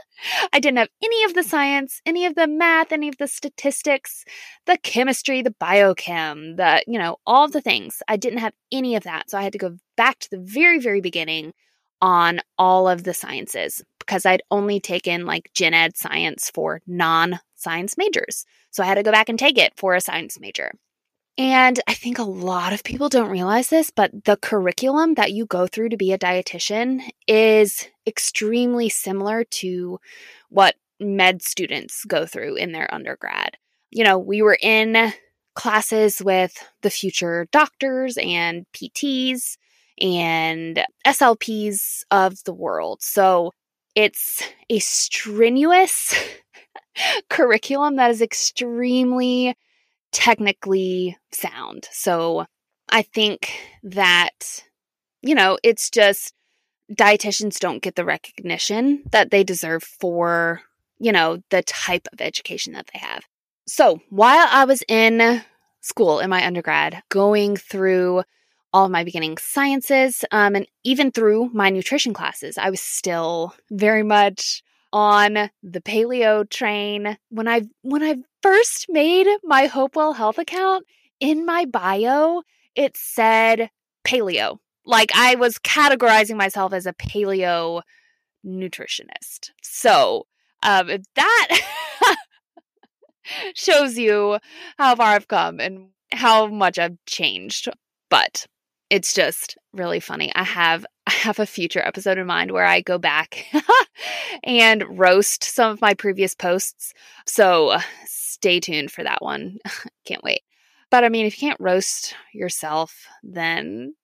I 0.52 0.58
didn't 0.58 0.78
have 0.78 0.88
any 1.04 1.24
of 1.24 1.34
the 1.34 1.42
science, 1.42 2.00
any 2.06 2.24
of 2.24 2.36
the 2.36 2.46
math, 2.46 2.90
any 2.90 3.08
of 3.08 3.18
the 3.18 3.28
statistics, 3.28 4.24
the 4.64 4.78
chemistry, 4.78 5.42
the 5.42 5.54
biochem, 5.60 6.56
the, 6.56 6.82
you 6.86 6.98
know, 6.98 7.18
all 7.26 7.48
the 7.48 7.60
things. 7.60 8.02
I 8.08 8.16
didn't 8.16 8.38
have 8.38 8.54
any 8.72 8.96
of 8.96 9.02
that. 9.04 9.28
So 9.28 9.36
I 9.36 9.42
had 9.42 9.52
to 9.52 9.58
go 9.58 9.76
back 9.96 10.20
to 10.20 10.30
the 10.30 10.38
very, 10.38 10.78
very 10.78 11.02
beginning 11.02 11.52
on 12.00 12.40
all 12.58 12.88
of 12.88 13.04
the 13.04 13.12
sciences 13.12 13.84
because 13.98 14.24
I'd 14.24 14.42
only 14.50 14.80
taken 14.80 15.26
like 15.26 15.50
gen 15.54 15.74
ed 15.74 15.98
science 15.98 16.50
for 16.52 16.80
non 16.86 17.40
science 17.56 17.98
majors. 17.98 18.46
So 18.70 18.82
I 18.82 18.86
had 18.86 18.94
to 18.94 19.02
go 19.02 19.12
back 19.12 19.28
and 19.28 19.38
take 19.38 19.58
it 19.58 19.74
for 19.76 19.94
a 19.94 20.00
science 20.00 20.40
major. 20.40 20.72
And 21.38 21.80
I 21.86 21.94
think 21.94 22.18
a 22.18 22.24
lot 22.24 22.72
of 22.72 22.84
people 22.84 23.08
don't 23.08 23.30
realize 23.30 23.68
this, 23.68 23.90
but 23.90 24.24
the 24.24 24.36
curriculum 24.36 25.14
that 25.14 25.32
you 25.32 25.46
go 25.46 25.66
through 25.66 25.88
to 25.90 25.96
be 25.96 26.12
a 26.12 26.18
dietitian 26.18 27.00
is 27.26 27.88
extremely 28.06 28.90
similar 28.90 29.44
to 29.44 29.98
what 30.50 30.74
med 31.00 31.42
students 31.42 32.04
go 32.04 32.26
through 32.26 32.56
in 32.56 32.72
their 32.72 32.92
undergrad. 32.92 33.56
You 33.90 34.04
know, 34.04 34.18
we 34.18 34.42
were 34.42 34.58
in 34.60 35.12
classes 35.54 36.22
with 36.22 36.56
the 36.82 36.90
future 36.90 37.46
doctors 37.50 38.18
and 38.20 38.66
PTs 38.74 39.56
and 40.00 40.84
SLPs 41.06 42.02
of 42.10 42.44
the 42.44 42.54
world. 42.54 43.02
So 43.02 43.52
it's 43.94 44.42
a 44.68 44.78
strenuous 44.78 46.14
curriculum 47.30 47.96
that 47.96 48.10
is 48.10 48.22
extremely 48.22 49.56
technically 50.12 51.16
sound. 51.32 51.88
So 51.90 52.46
I 52.88 53.02
think 53.02 53.50
that, 53.82 54.64
you 55.22 55.34
know, 55.34 55.58
it's 55.62 55.90
just 55.90 56.34
dietitians 56.92 57.58
don't 57.58 57.82
get 57.82 57.96
the 57.96 58.04
recognition 58.04 59.02
that 59.10 59.30
they 59.30 59.44
deserve 59.44 59.82
for, 59.82 60.60
you 60.98 61.12
know, 61.12 61.38
the 61.50 61.62
type 61.62 62.06
of 62.12 62.20
education 62.20 62.74
that 62.74 62.90
they 62.92 62.98
have. 62.98 63.24
So 63.66 64.00
while 64.10 64.46
I 64.50 64.64
was 64.64 64.82
in 64.88 65.42
school 65.80 66.20
in 66.20 66.30
my 66.30 66.46
undergrad, 66.46 67.02
going 67.08 67.56
through 67.56 68.22
all 68.72 68.86
of 68.86 68.90
my 68.90 69.04
beginning 69.04 69.38
sciences, 69.38 70.24
um, 70.32 70.54
and 70.54 70.66
even 70.84 71.10
through 71.10 71.50
my 71.52 71.70
nutrition 71.70 72.12
classes, 72.12 72.58
I 72.58 72.70
was 72.70 72.80
still 72.80 73.54
very 73.70 74.02
much 74.02 74.62
on 74.92 75.50
the 75.62 75.80
paleo 75.80 76.48
train. 76.48 77.16
When 77.30 77.48
I 77.48 77.62
when 77.82 78.02
I 78.02 78.16
first 78.42 78.86
made 78.88 79.26
my 79.42 79.66
Hopewell 79.66 80.12
Health 80.12 80.38
account, 80.38 80.84
in 81.20 81.46
my 81.46 81.64
bio, 81.64 82.42
it 82.74 82.96
said 82.96 83.70
paleo. 84.04 84.58
Like 84.84 85.10
I 85.14 85.36
was 85.36 85.58
categorizing 85.58 86.36
myself 86.36 86.72
as 86.72 86.86
a 86.86 86.92
paleo 86.92 87.82
nutritionist. 88.44 89.50
So, 89.62 90.26
um, 90.62 90.88
that 91.14 91.60
shows 93.54 93.96
you 93.96 94.38
how 94.78 94.96
far 94.96 95.14
I've 95.14 95.28
come 95.28 95.60
and 95.60 95.88
how 96.12 96.48
much 96.48 96.78
I've 96.78 96.98
changed. 97.06 97.68
But 98.10 98.46
it's 98.92 99.14
just 99.14 99.56
really 99.72 100.00
funny. 100.00 100.30
I 100.34 100.44
have 100.44 100.84
I 101.06 101.12
have 101.12 101.40
a 101.40 101.46
future 101.46 101.84
episode 101.84 102.18
in 102.18 102.26
mind 102.28 102.52
where 102.52 102.64
I 102.64 102.80
go 102.80 102.96
back 102.96 103.46
and 104.44 104.84
roast 104.96 105.42
some 105.42 105.72
of 105.72 105.80
my 105.80 105.94
previous 105.94 106.32
posts. 106.32 106.92
So 107.26 107.76
stay 108.06 108.60
tuned 108.60 108.92
for 108.92 109.02
that 109.02 109.20
one. 109.20 109.58
can't 110.04 110.22
wait. 110.22 110.42
But 110.92 111.02
I 111.02 111.08
mean, 111.08 111.26
if 111.26 111.40
you 111.40 111.48
can't 111.48 111.60
roast 111.60 112.14
yourself, 112.32 113.06
then 113.24 113.94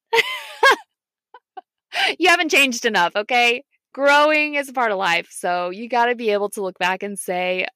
you 2.18 2.28
haven't 2.30 2.50
changed 2.50 2.84
enough, 2.84 3.14
okay? 3.14 3.62
Growing 3.92 4.54
is 4.54 4.68
a 4.68 4.72
part 4.72 4.90
of 4.90 4.98
life. 4.98 5.28
So 5.30 5.70
you 5.70 5.88
got 5.88 6.06
to 6.06 6.16
be 6.16 6.30
able 6.30 6.48
to 6.50 6.62
look 6.62 6.78
back 6.78 7.04
and 7.04 7.16
say, 7.16 7.66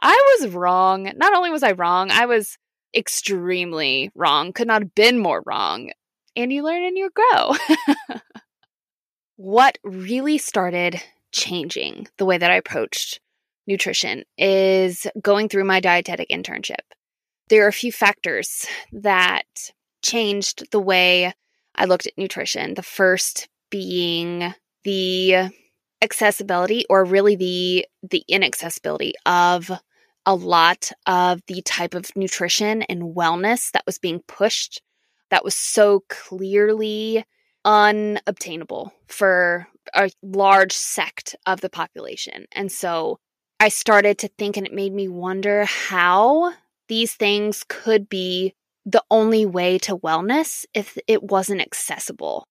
I 0.00 0.36
was 0.40 0.52
wrong. 0.52 1.10
Not 1.16 1.34
only 1.34 1.50
was 1.50 1.62
I 1.62 1.72
wrong, 1.72 2.10
I 2.10 2.26
was 2.26 2.58
extremely 2.94 4.10
wrong. 4.14 4.52
Could 4.52 4.66
not 4.66 4.82
have 4.82 4.94
been 4.94 5.18
more 5.18 5.42
wrong 5.46 5.90
and 6.36 6.52
you 6.52 6.62
learn 6.62 6.84
and 6.84 6.96
you 6.96 7.10
grow. 7.10 7.54
what 9.36 9.78
really 9.82 10.38
started 10.38 11.02
changing 11.32 12.06
the 12.18 12.24
way 12.24 12.38
that 12.38 12.50
I 12.50 12.56
approached 12.56 13.20
nutrition 13.66 14.24
is 14.38 15.06
going 15.20 15.48
through 15.48 15.64
my 15.64 15.80
dietetic 15.80 16.28
internship. 16.30 16.76
There 17.48 17.64
are 17.64 17.68
a 17.68 17.72
few 17.72 17.92
factors 17.92 18.66
that 18.92 19.44
changed 20.02 20.70
the 20.70 20.80
way 20.80 21.32
I 21.74 21.84
looked 21.84 22.06
at 22.06 22.16
nutrition. 22.16 22.74
The 22.74 22.82
first 22.82 23.48
being 23.70 24.54
the 24.84 25.50
accessibility 26.02 26.84
or 26.88 27.04
really 27.04 27.36
the 27.36 27.86
the 28.08 28.22
inaccessibility 28.28 29.14
of 29.24 29.70
a 30.26 30.34
lot 30.34 30.92
of 31.06 31.40
the 31.46 31.62
type 31.62 31.94
of 31.94 32.14
nutrition 32.16 32.82
and 32.82 33.14
wellness 33.14 33.70
that 33.72 33.86
was 33.86 33.98
being 33.98 34.20
pushed 34.26 34.82
that 35.30 35.44
was 35.44 35.54
so 35.54 36.04
clearly 36.08 37.24
unobtainable 37.64 38.92
for 39.08 39.66
a 39.94 40.10
large 40.22 40.72
sect 40.72 41.36
of 41.46 41.60
the 41.60 41.70
population. 41.70 42.46
And 42.52 42.70
so 42.70 43.18
I 43.58 43.68
started 43.68 44.18
to 44.18 44.28
think, 44.38 44.56
and 44.56 44.66
it 44.66 44.72
made 44.72 44.92
me 44.92 45.08
wonder 45.08 45.64
how 45.64 46.52
these 46.88 47.14
things 47.14 47.64
could 47.68 48.08
be 48.08 48.54
the 48.84 49.02
only 49.10 49.44
way 49.44 49.78
to 49.78 49.96
wellness 49.96 50.64
if 50.74 50.96
it 51.08 51.24
wasn't 51.24 51.60
accessible. 51.60 52.46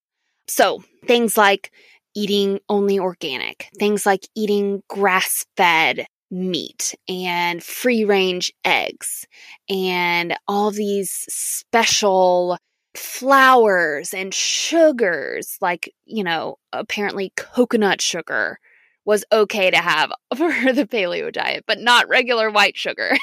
So 0.48 0.82
things 1.06 1.36
like 1.36 1.72
eating 2.14 2.60
only 2.68 2.98
organic, 2.98 3.68
things 3.78 4.04
like 4.04 4.26
eating 4.34 4.82
grass 4.88 5.44
fed 5.56 6.06
meat 6.30 6.94
and 7.08 7.62
free 7.62 8.04
range 8.04 8.52
eggs 8.64 9.26
and 9.68 10.36
all 10.48 10.70
these 10.70 11.10
special 11.28 12.58
flours 12.94 14.14
and 14.14 14.34
sugars, 14.34 15.56
like, 15.60 15.92
you 16.04 16.24
know, 16.24 16.58
apparently 16.72 17.32
coconut 17.36 18.00
sugar 18.00 18.58
was 19.04 19.24
okay 19.30 19.70
to 19.70 19.76
have 19.76 20.10
for 20.36 20.50
the 20.72 20.86
paleo 20.86 21.32
diet, 21.32 21.64
but 21.66 21.78
not 21.78 22.08
regular 22.08 22.50
white 22.50 22.76
sugar. 22.76 23.16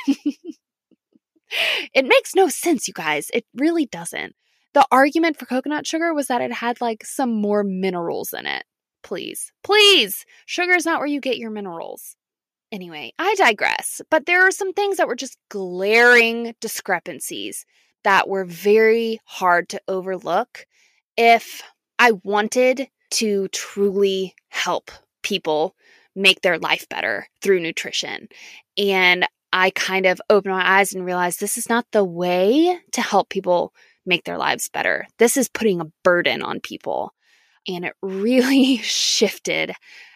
it 1.94 2.06
makes 2.06 2.36
no 2.36 2.48
sense, 2.48 2.88
you 2.88 2.94
guys. 2.94 3.30
It 3.34 3.46
really 3.56 3.86
doesn't. 3.86 4.36
The 4.74 4.88
argument 4.92 5.38
for 5.38 5.46
coconut 5.46 5.86
sugar 5.86 6.14
was 6.14 6.28
that 6.28 6.42
it 6.42 6.52
had 6.52 6.82
like 6.82 7.06
some 7.06 7.32
more 7.32 7.64
minerals 7.64 8.34
in 8.34 8.48
it. 8.48 8.64
Please, 9.04 9.52
please, 9.64 10.26
sugar 10.46 10.74
is 10.74 10.86
not 10.86 11.00
where 11.00 11.08
you 11.08 11.20
get 11.20 11.38
your 11.38 11.52
minerals. 11.52 12.16
Anyway, 12.74 13.14
I 13.20 13.36
digress, 13.36 14.02
but 14.10 14.26
there 14.26 14.48
are 14.48 14.52
some 14.52 14.74
things 14.74 14.98
that 14.98 15.08
were 15.08 15.16
just 15.16 15.38
glaring 15.50 16.56
discrepancies 16.60 17.68
that 18.04 18.28
were 18.28 18.46
very 18.46 19.20
hard 19.26 19.70
to 19.70 19.82
overlook 19.88 20.66
if 21.16 21.62
I 22.00 22.14
wanted 22.24 22.88
to 23.12 23.48
truly 23.50 24.34
help 24.50 24.90
people 25.22 25.76
make 26.16 26.42
their 26.42 26.58
life 26.58 26.90
better 26.90 27.28
through 27.44 27.60
nutrition. 27.60 28.28
And 28.76 29.28
I 29.54 29.70
kind 29.70 30.08
of 30.08 30.20
opened 30.32 30.56
my 30.56 30.80
eyes 30.80 30.96
and 30.96 31.06
realized 31.06 31.40
this 31.40 31.60
is 31.60 31.70
not 31.70 31.86
the 31.92 32.04
way 32.04 32.80
to 32.94 33.02
help 33.02 33.30
people 33.30 33.72
make 34.04 34.24
their 34.24 34.40
lives 34.40 34.68
better. 34.68 35.06
This 35.20 35.38
is 35.38 35.48
putting 35.48 35.80
a 35.80 35.92
burden 36.04 36.42
on 36.42 36.60
people. 36.60 37.14
And 37.68 37.86
it 37.86 37.94
really 38.02 38.78
shifted 38.82 39.74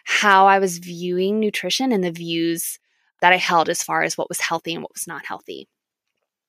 how 0.10 0.48
I 0.48 0.60
was 0.60 0.78
viewing 0.78 1.38
nutrition 1.38 1.92
and 1.92 2.02
the 2.02 2.12
views 2.12 2.80
that 3.20 3.34
I 3.34 3.36
held 3.36 3.68
as 3.68 3.84
far 3.84 4.04
as 4.04 4.18
what 4.18 4.30
was 4.30 4.40
healthy 4.40 4.74
and 4.74 4.82
what 4.82 4.94
was 4.94 5.06
not 5.06 5.26
healthy. 5.26 5.68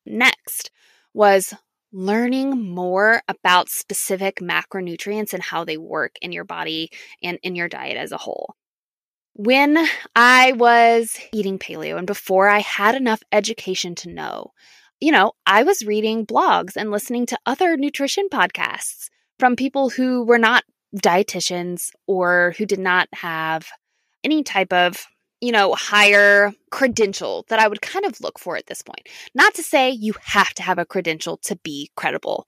Next 0.06 0.70
was 1.12 1.52
learning 1.90 2.72
more 2.72 3.20
about 3.26 3.68
specific 3.68 4.36
macronutrients 4.36 5.34
and 5.34 5.42
how 5.42 5.64
they 5.64 5.76
work 5.76 6.12
in 6.22 6.30
your 6.30 6.44
body 6.44 6.90
and 7.20 7.40
in 7.42 7.56
your 7.56 7.68
diet 7.68 7.96
as 7.96 8.12
a 8.12 8.16
whole. 8.16 8.54
When 9.32 9.76
I 10.14 10.52
was 10.52 11.18
eating 11.32 11.58
paleo 11.58 11.98
and 11.98 12.06
before 12.06 12.48
I 12.48 12.60
had 12.60 12.94
enough 12.94 13.24
education 13.32 13.96
to 13.96 14.08
know, 14.08 14.52
you 15.00 15.10
know, 15.10 15.32
I 15.46 15.64
was 15.64 15.84
reading 15.84 16.24
blogs 16.24 16.76
and 16.76 16.92
listening 16.92 17.26
to 17.26 17.38
other 17.44 17.76
nutrition 17.76 18.28
podcasts 18.32 19.08
from 19.40 19.56
people 19.56 19.90
who 19.90 20.24
were 20.24 20.38
not 20.38 20.62
dietitians 20.96 21.90
or 22.06 22.54
who 22.58 22.66
did 22.66 22.78
not 22.78 23.08
have 23.12 23.68
any 24.24 24.42
type 24.42 24.72
of 24.72 25.06
you 25.40 25.52
know, 25.52 25.74
higher 25.74 26.52
credential 26.70 27.44
that 27.48 27.58
I 27.58 27.68
would 27.68 27.80
kind 27.80 28.04
of 28.04 28.20
look 28.20 28.38
for 28.38 28.56
at 28.56 28.66
this 28.66 28.82
point. 28.82 29.08
Not 29.34 29.54
to 29.54 29.62
say 29.62 29.90
you 29.90 30.14
have 30.24 30.52
to 30.54 30.62
have 30.62 30.78
a 30.78 30.86
credential 30.86 31.36
to 31.44 31.56
be 31.56 31.90
credible. 31.96 32.46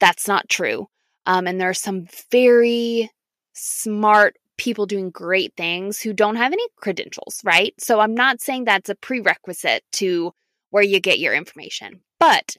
That's 0.00 0.28
not 0.28 0.48
true. 0.48 0.86
Um, 1.26 1.46
and 1.46 1.60
there 1.60 1.68
are 1.68 1.74
some 1.74 2.06
very 2.30 3.10
smart 3.54 4.36
people 4.56 4.86
doing 4.86 5.10
great 5.10 5.52
things 5.56 6.00
who 6.00 6.12
don't 6.12 6.36
have 6.36 6.52
any 6.52 6.66
credentials, 6.76 7.40
right? 7.44 7.74
So 7.78 8.00
I'm 8.00 8.14
not 8.14 8.40
saying 8.40 8.64
that's 8.64 8.88
a 8.88 8.94
prerequisite 8.94 9.82
to 9.92 10.32
where 10.70 10.82
you 10.82 11.00
get 11.00 11.18
your 11.18 11.34
information, 11.34 12.00
but 12.20 12.56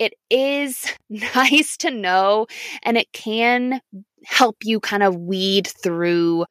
it 0.00 0.14
is 0.30 0.84
nice 1.10 1.76
to 1.76 1.92
know 1.92 2.48
and 2.82 2.96
it 2.96 3.12
can 3.12 3.80
help 4.24 4.56
you 4.64 4.80
kind 4.80 5.04
of 5.04 5.14
weed 5.14 5.68
through 5.68 6.44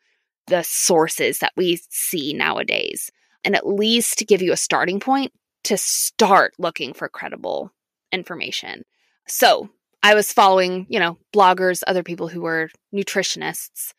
the 0.47 0.63
sources 0.63 1.39
that 1.39 1.53
we 1.57 1.79
see 1.89 2.33
nowadays 2.33 3.12
and 3.43 3.55
at 3.55 3.67
least 3.67 4.23
give 4.27 4.41
you 4.41 4.53
a 4.53 4.57
starting 4.57 4.99
point 4.99 5.33
to 5.65 5.77
start 5.77 6.53
looking 6.57 6.93
for 6.93 7.09
credible 7.09 7.71
information. 8.12 8.83
So 9.27 9.69
I 10.01 10.15
was 10.15 10.33
following, 10.33 10.88
you 10.89 10.99
know, 10.99 11.17
bloggers, 11.33 11.83
other 11.85 12.03
people 12.03 12.27
who 12.27 12.41
were 12.41 12.69
nutritionists, 12.93 13.93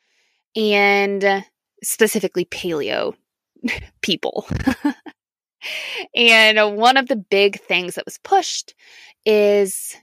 and 0.56 1.44
specifically 1.82 2.44
paleo 2.46 3.14
people. 4.02 4.48
and 6.14 6.76
one 6.76 6.96
of 6.96 7.08
the 7.08 7.16
big 7.16 7.60
things 7.60 7.94
that 7.94 8.04
was 8.04 8.18
pushed 8.18 8.74
is, 9.24 9.96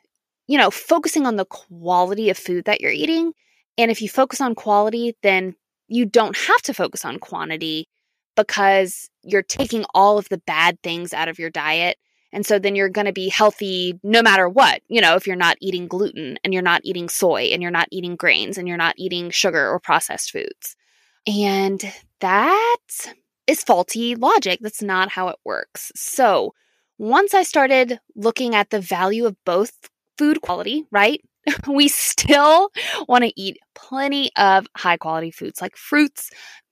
you 0.47 0.57
know, 0.57 0.71
focusing 0.71 1.25
on 1.25 1.35
the 1.35 1.45
quality 1.45 2.29
of 2.29 2.37
food 2.37 2.65
that 2.65 2.81
you're 2.81 2.91
eating. 2.91 3.33
And 3.77 3.91
if 3.91 4.01
you 4.01 4.09
focus 4.09 4.41
on 4.41 4.55
quality, 4.55 5.15
then 5.21 5.55
you 5.87 6.05
don't 6.05 6.35
have 6.35 6.61
to 6.63 6.73
focus 6.73 7.05
on 7.05 7.19
quantity 7.19 7.87
because 8.35 9.09
you're 9.23 9.43
taking 9.43 9.85
all 9.93 10.17
of 10.17 10.29
the 10.29 10.39
bad 10.39 10.81
things 10.81 11.13
out 11.13 11.27
of 11.27 11.39
your 11.39 11.49
diet 11.49 11.97
and 12.33 12.45
so 12.45 12.59
then 12.59 12.75
you're 12.75 12.89
going 12.89 13.05
to 13.05 13.13
be 13.13 13.29
healthy 13.29 13.99
no 14.03 14.21
matter 14.21 14.49
what. 14.49 14.81
You 14.89 15.01
know, 15.01 15.15
if 15.15 15.25
you're 15.25 15.35
not 15.35 15.57
eating 15.61 15.87
gluten 15.87 16.37
and 16.43 16.53
you're 16.53 16.61
not 16.61 16.81
eating 16.83 17.09
soy 17.09 17.43
and 17.45 17.61
you're 17.61 17.71
not 17.71 17.87
eating 17.91 18.15
grains 18.15 18.57
and 18.57 18.67
you're 18.67 18.77
not 18.77 18.95
eating 18.97 19.29
sugar 19.29 19.69
or 19.69 19.79
processed 19.79 20.31
foods. 20.31 20.75
And 21.25 21.83
that 22.19 22.77
is 23.47 23.63
faulty 23.63 24.15
logic. 24.15 24.59
That's 24.61 24.81
not 24.81 25.09
how 25.09 25.29
it 25.29 25.37
works. 25.45 25.91
So 25.95 26.53
once 26.97 27.33
I 27.33 27.43
started 27.43 27.99
looking 28.15 28.55
at 28.55 28.69
the 28.69 28.79
value 28.79 29.25
of 29.25 29.35
both 29.45 29.71
food 30.17 30.41
quality, 30.41 30.85
right? 30.91 31.21
we 31.67 31.87
still 31.87 32.69
want 33.07 33.23
to 33.23 33.33
eat 33.39 33.57
plenty 33.75 34.31
of 34.35 34.67
high 34.75 34.97
quality 34.97 35.31
foods 35.31 35.61
like 35.61 35.75
fruits, 35.75 36.29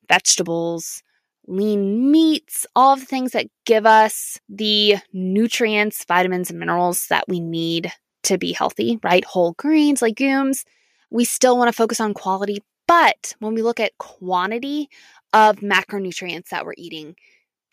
vegetables, 0.09 1.01
lean 1.47 2.11
meats, 2.11 2.65
all 2.75 2.95
the 2.95 3.05
things 3.05 3.31
that 3.31 3.47
give 3.65 3.85
us 3.85 4.39
the 4.49 4.95
nutrients, 5.13 6.03
vitamins, 6.05 6.49
and 6.49 6.59
minerals 6.59 7.07
that 7.07 7.25
we 7.27 7.39
need 7.39 7.91
to 8.23 8.37
be 8.37 8.51
healthy, 8.51 8.99
right? 9.03 9.23
Whole 9.23 9.53
grains, 9.53 10.01
legumes. 10.01 10.65
We 11.11 11.25
still 11.25 11.57
want 11.57 11.69
to 11.69 11.73
focus 11.73 11.99
on 11.99 12.13
quality, 12.13 12.63
but 12.87 13.35
when 13.39 13.53
we 13.53 13.61
look 13.61 13.79
at 13.79 13.97
quantity 13.99 14.89
of 15.33 15.57
macronutrients 15.57 16.49
that 16.49 16.65
we're 16.65 16.73
eating, 16.77 17.15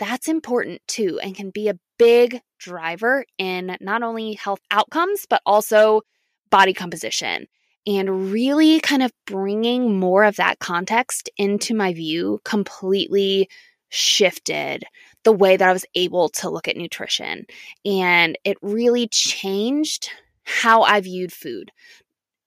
that's 0.02 0.26
important 0.26 0.82
too 0.88 1.20
and 1.22 1.36
can 1.36 1.50
be 1.50 1.68
a 1.68 1.78
big 1.96 2.40
driver 2.58 3.24
in 3.38 3.76
not 3.80 4.02
only 4.02 4.32
health 4.32 4.60
outcomes, 4.72 5.26
but 5.30 5.40
also 5.46 6.02
body 6.50 6.74
composition 6.74 7.46
and 7.86 8.32
really 8.32 8.80
kind 8.80 9.02
of 9.02 9.12
bringing 9.26 9.98
more 9.98 10.24
of 10.24 10.36
that 10.36 10.58
context 10.58 11.30
into 11.36 11.74
my 11.74 11.92
view 11.92 12.40
completely 12.44 13.48
shifted 13.88 14.84
the 15.22 15.32
way 15.32 15.56
that 15.56 15.68
I 15.68 15.72
was 15.72 15.86
able 15.94 16.28
to 16.30 16.50
look 16.50 16.66
at 16.66 16.76
nutrition. 16.76 17.46
And 17.84 18.36
it 18.44 18.56
really 18.60 19.06
changed 19.06 20.10
how 20.42 20.82
I 20.82 21.00
viewed 21.00 21.32
food. 21.32 21.70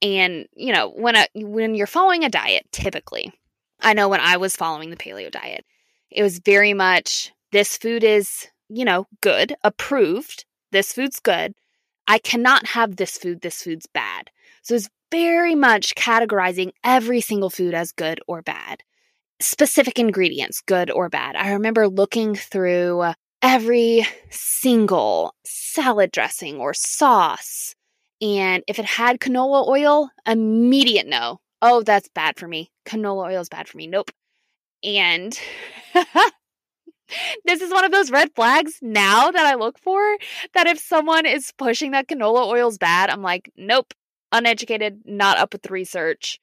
And, 0.02 0.48
you 0.56 0.74
know, 0.74 0.89
when 0.89 1.15
I, 1.15 1.28
when 1.36 1.74
you're 1.76 1.88
following 1.88 2.26
a 2.26 2.30
diet, 2.30 2.65
typically, 2.72 3.32
I 3.80 3.94
know 3.94 4.10
when 4.10 4.20
I 4.20 4.38
was 4.38 4.56
following 4.56 4.89
the 4.89 4.98
paleo 4.98 5.32
diet, 5.32 5.65
it 6.12 6.24
was 6.24 6.39
very 6.39 6.74
much 6.74 7.32
this 7.56 7.78
food 7.78 8.04
is, 8.04 8.48
you 8.68 8.84
know, 8.84 9.08
good, 9.22 9.56
approved. 9.63 10.44
This 10.74 10.91
food's 10.91 11.22
good. 11.22 11.54
I 12.06 12.18
cannot 12.18 12.68
have 12.68 12.98
this 12.98 13.18
food. 13.18 13.39
This 13.39 13.63
food's 13.63 13.88
bad. 13.94 14.30
So 14.62 14.76
it's 14.76 14.89
very 15.10 15.56
much 15.56 15.96
categorizing 15.96 16.72
every 16.84 17.22
single 17.22 17.50
food 17.50 17.74
as 17.74 17.94
good 17.94 18.20
or 18.28 18.41
bad. 18.41 18.82
Specific 19.39 19.98
ingredients, 19.98 20.60
good 20.60 20.91
or 20.91 21.08
bad. 21.08 21.38
I 21.38 21.54
remember 21.54 21.88
looking 21.88 22.36
through 22.36 23.00
uh, 23.00 23.13
every 23.41 24.06
single 24.30 25.34
salad 25.46 26.12
dressing 26.12 26.58
or 26.58 26.74
sauce. 26.74 27.74
And 28.22 28.63
if 28.68 28.80
it 28.80 28.86
had 28.86 29.22
canola 29.22 29.65
oil, 29.65 30.10
immediate 30.28 31.08
no. 31.08 31.39
Oh, 31.62 31.84
that's 31.84 32.10
bad 32.10 32.38
for 32.38 32.50
me. 32.50 32.70
Canola 32.86 33.28
oil 33.28 33.39
is 33.39 33.48
bad 33.48 33.70
for 33.70 33.78
me. 33.78 33.88
Nope. 33.88 34.12
And 34.84 35.39
this 37.46 37.62
is 37.62 37.72
one 37.72 37.86
of 37.86 37.91
those 37.91 38.12
red 38.12 38.30
flags 38.36 38.80
now 38.82 39.32
that 39.32 39.46
I 39.46 39.56
look 39.56 39.80
for 39.80 40.18
that 40.54 40.68
if 40.68 40.80
someone 40.80 41.26
is 41.26 41.52
pushing 41.58 41.91
that 41.91 42.08
canola 42.08 42.46
oil 42.48 42.70
is 42.70 42.78
bad, 42.78 43.10
I'm 43.10 43.22
like, 43.22 43.52
nope, 43.56 43.94
uneducated, 44.32 45.02
not 45.06 45.38
up 45.38 45.54
with 45.54 45.62
the 45.62 45.70
research, 45.70 46.39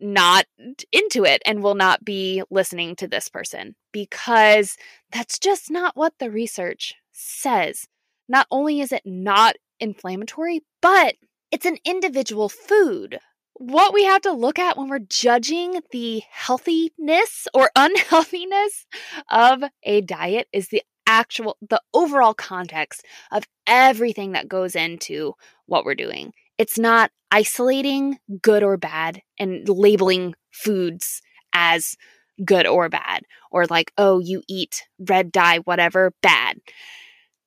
not 0.00 0.46
into 0.92 1.24
it, 1.24 1.42
and 1.46 1.62
will 1.62 1.74
not 1.74 2.04
be 2.04 2.42
listening 2.50 2.96
to 2.96 3.08
this 3.08 3.28
person 3.28 3.74
because 3.92 4.76
that's 5.12 5.38
just 5.38 5.70
not 5.70 5.96
what 5.96 6.14
the 6.18 6.30
research 6.30 6.94
says. 7.12 7.86
Not 8.28 8.46
only 8.50 8.80
is 8.80 8.92
it 8.92 9.02
not 9.04 9.56
inflammatory, 9.80 10.62
but 10.82 11.14
it's 11.50 11.66
an 11.66 11.78
individual 11.84 12.48
food. 12.48 13.18
What 13.58 13.94
we 13.94 14.04
have 14.04 14.20
to 14.22 14.32
look 14.32 14.58
at 14.58 14.76
when 14.76 14.88
we're 14.88 14.98
judging 14.98 15.80
the 15.90 16.22
healthiness 16.30 17.48
or 17.54 17.70
unhealthiness 17.76 18.84
of 19.30 19.64
a 19.82 20.02
diet 20.02 20.46
is 20.52 20.68
the 20.68 20.82
actual, 21.06 21.56
the 21.66 21.80
overall 21.94 22.34
context 22.34 23.06
of 23.32 23.44
everything 23.66 24.32
that 24.32 24.46
goes 24.46 24.76
into 24.76 25.32
what 25.64 25.86
we're 25.86 25.94
doing. 25.94 26.34
It's 26.58 26.78
not 26.78 27.10
isolating 27.30 28.18
good 28.42 28.62
or 28.62 28.76
bad 28.76 29.22
and 29.38 29.66
labeling 29.66 30.34
foods 30.52 31.22
as 31.54 31.96
good 32.44 32.66
or 32.66 32.90
bad, 32.90 33.22
or 33.50 33.64
like, 33.64 33.90
oh, 33.96 34.18
you 34.18 34.42
eat 34.48 34.82
red 34.98 35.32
dye, 35.32 35.60
whatever, 35.60 36.12
bad. 36.20 36.58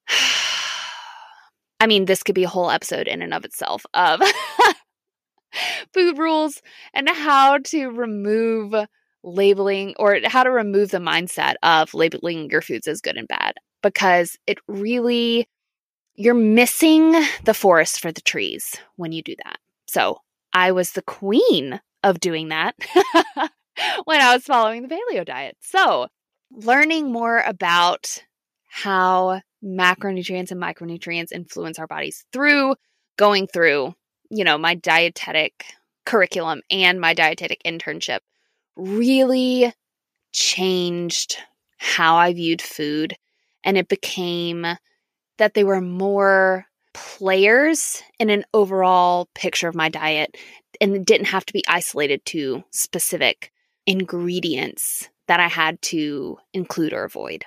I 1.79 1.85
mean, 1.85 2.05
this 2.05 2.23
could 2.23 2.33
be 2.35 2.45
a 2.45 2.49
whole 2.49 2.71
episode 2.71 3.07
in 3.07 3.21
and 3.21 3.31
of 3.33 3.45
itself 3.45 3.85
of 3.93 4.21
food 5.93 6.17
rules 6.17 6.61
and 6.93 7.09
how 7.09 7.57
to 7.57 7.87
remove 7.87 8.73
labeling 9.23 9.95
or 9.97 10.19
how 10.25 10.43
to 10.43 10.51
remove 10.51 10.91
the 10.91 10.97
mindset 10.97 11.55
of 11.63 11.93
labeling 11.93 12.49
your 12.49 12.61
foods 12.61 12.87
as 12.87 13.01
good 13.01 13.17
and 13.17 13.27
bad 13.27 13.55
because 13.81 14.37
it 14.47 14.57
really 14.67 15.47
you're 16.15 16.33
missing 16.33 17.11
the 17.45 17.53
forest 17.53 18.01
for 18.01 18.11
the 18.11 18.21
trees 18.21 18.75
when 18.97 19.13
you 19.13 19.21
do 19.21 19.35
that. 19.45 19.57
So, 19.87 20.19
I 20.51 20.71
was 20.71 20.91
the 20.91 21.01
queen 21.01 21.79
of 22.03 22.19
doing 22.19 22.49
that 22.49 22.75
when 24.03 24.21
I 24.21 24.33
was 24.33 24.43
following 24.43 24.81
the 24.81 24.87
paleo 24.87 25.25
diet. 25.25 25.55
So, 25.61 26.07
learning 26.51 27.11
more 27.11 27.39
about 27.45 28.23
how 28.67 29.41
macronutrients 29.63 30.51
and 30.51 30.61
micronutrients 30.61 31.31
influence 31.31 31.79
our 31.79 31.87
bodies 31.87 32.25
through 32.33 32.75
going 33.17 33.47
through, 33.47 33.93
you 34.29 34.43
know, 34.43 34.57
my 34.57 34.75
dietetic 34.75 35.65
curriculum 36.09 36.63
and 36.71 36.99
my 36.99 37.13
dietetic 37.13 37.61
internship 37.63 38.21
really 38.75 39.71
changed 40.31 41.37
how 41.77 42.15
I 42.15 42.33
viewed 42.33 42.63
food. 42.63 43.13
And 43.63 43.77
it 43.77 43.87
became 43.87 44.65
that 45.37 45.53
they 45.53 45.63
were 45.63 45.81
more 45.81 46.65
players 46.95 48.01
in 48.17 48.31
an 48.31 48.43
overall 48.55 49.29
picture 49.35 49.67
of 49.67 49.75
my 49.75 49.87
diet 49.87 50.35
and 50.81 51.05
didn't 51.05 51.27
have 51.27 51.45
to 51.45 51.53
be 51.53 51.63
isolated 51.67 52.25
to 52.25 52.63
specific 52.71 53.51
ingredients 53.85 55.09
that 55.27 55.39
I 55.39 55.47
had 55.47 55.79
to 55.83 56.39
include 56.55 56.91
or 56.91 57.03
avoid. 57.03 57.45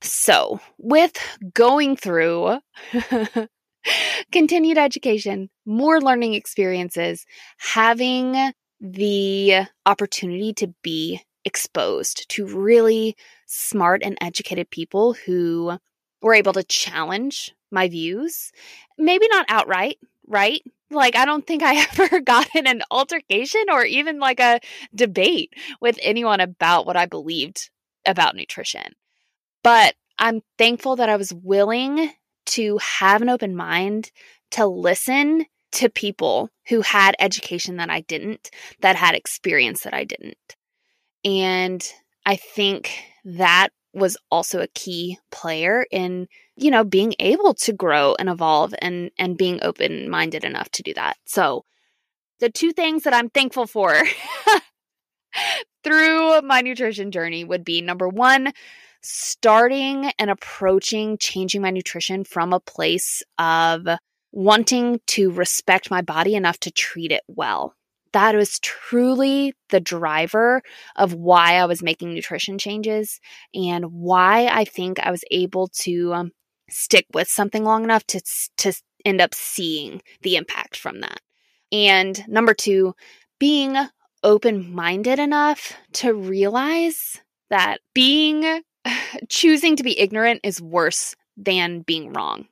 So, 0.00 0.60
with 0.78 1.16
going 1.54 1.96
through 1.96 2.60
continued 4.32 4.78
education, 4.78 5.50
more 5.66 6.00
learning 6.00 6.34
experiences, 6.34 7.26
having 7.58 8.52
the 8.80 9.66
opportunity 9.86 10.52
to 10.54 10.68
be 10.82 11.20
exposed 11.44 12.28
to 12.28 12.46
really 12.46 13.16
smart 13.46 14.02
and 14.04 14.18
educated 14.20 14.70
people 14.70 15.14
who 15.14 15.78
were 16.22 16.34
able 16.34 16.52
to 16.52 16.64
challenge 16.64 17.54
my 17.70 17.88
views. 17.88 18.52
Maybe 18.98 19.26
not 19.28 19.46
outright, 19.48 19.98
right? 20.26 20.60
Like, 20.90 21.16
I 21.16 21.24
don't 21.24 21.46
think 21.46 21.62
I 21.62 21.76
ever 21.98 22.20
got 22.20 22.54
in 22.54 22.66
an 22.66 22.82
altercation 22.90 23.64
or 23.70 23.84
even 23.84 24.18
like 24.18 24.40
a 24.40 24.60
debate 24.94 25.54
with 25.80 25.98
anyone 26.02 26.40
about 26.40 26.86
what 26.86 26.96
I 26.96 27.06
believed 27.06 27.70
about 28.06 28.36
nutrition. 28.36 28.94
But 29.62 29.94
I'm 30.18 30.40
thankful 30.56 30.96
that 30.96 31.08
I 31.08 31.16
was 31.16 31.32
willing 31.32 32.10
to 32.48 32.78
have 32.78 33.22
an 33.22 33.28
open 33.28 33.54
mind 33.54 34.10
to 34.52 34.66
listen 34.66 35.46
to 35.72 35.88
people 35.88 36.50
who 36.68 36.80
had 36.80 37.14
education 37.18 37.76
that 37.76 37.90
I 37.90 38.00
didn't, 38.00 38.50
that 38.80 38.96
had 38.96 39.14
experience 39.14 39.82
that 39.82 39.94
I 39.94 40.04
didn't. 40.04 40.56
And 41.24 41.86
I 42.24 42.36
think 42.36 42.92
that 43.24 43.68
was 43.92 44.16
also 44.30 44.60
a 44.60 44.68
key 44.68 45.18
player 45.30 45.86
in, 45.90 46.28
you 46.56 46.70
know, 46.70 46.84
being 46.84 47.14
able 47.18 47.54
to 47.54 47.72
grow 47.72 48.14
and 48.18 48.28
evolve 48.28 48.74
and 48.80 49.10
and 49.18 49.36
being 49.36 49.60
open-minded 49.62 50.44
enough 50.44 50.70
to 50.70 50.82
do 50.82 50.94
that. 50.94 51.16
So, 51.26 51.64
the 52.40 52.50
two 52.50 52.72
things 52.72 53.02
that 53.02 53.14
I'm 53.14 53.30
thankful 53.30 53.66
for 53.66 53.94
through 55.84 56.42
my 56.42 56.60
nutrition 56.60 57.10
journey 57.10 57.44
would 57.44 57.64
be 57.64 57.80
number 57.80 58.08
1, 58.08 58.52
starting 59.02 60.10
and 60.18 60.30
approaching 60.30 61.18
changing 61.18 61.62
my 61.62 61.70
nutrition 61.70 62.24
from 62.24 62.52
a 62.52 62.60
place 62.60 63.22
of 63.38 63.86
wanting 64.32 65.00
to 65.06 65.30
respect 65.30 65.90
my 65.90 66.02
body 66.02 66.34
enough 66.34 66.58
to 66.60 66.70
treat 66.70 67.12
it 67.12 67.22
well. 67.28 67.74
That 68.12 68.34
was 68.34 68.58
truly 68.60 69.54
the 69.68 69.80
driver 69.80 70.62
of 70.96 71.14
why 71.14 71.54
I 71.54 71.66
was 71.66 71.82
making 71.82 72.14
nutrition 72.14 72.58
changes 72.58 73.20
and 73.54 73.86
why 73.86 74.46
I 74.46 74.64
think 74.64 74.98
I 74.98 75.10
was 75.10 75.24
able 75.30 75.68
to 75.80 76.14
um, 76.14 76.30
stick 76.70 77.06
with 77.12 77.28
something 77.28 77.64
long 77.64 77.84
enough 77.84 78.04
to, 78.08 78.22
to 78.58 78.72
end 79.04 79.20
up 79.20 79.34
seeing 79.34 80.00
the 80.22 80.36
impact 80.36 80.76
from 80.76 81.00
that. 81.00 81.20
And 81.70 82.26
number 82.28 82.54
two, 82.54 82.94
being 83.38 83.76
open 84.22 84.74
minded 84.74 85.18
enough 85.18 85.74
to 85.92 86.14
realize 86.14 87.20
that 87.50 87.78
being 87.94 88.62
choosing 89.28 89.76
to 89.76 89.82
be 89.82 89.98
ignorant 89.98 90.40
is 90.44 90.60
worse 90.60 91.14
than 91.36 91.80
being 91.80 92.12
wrong. 92.12 92.46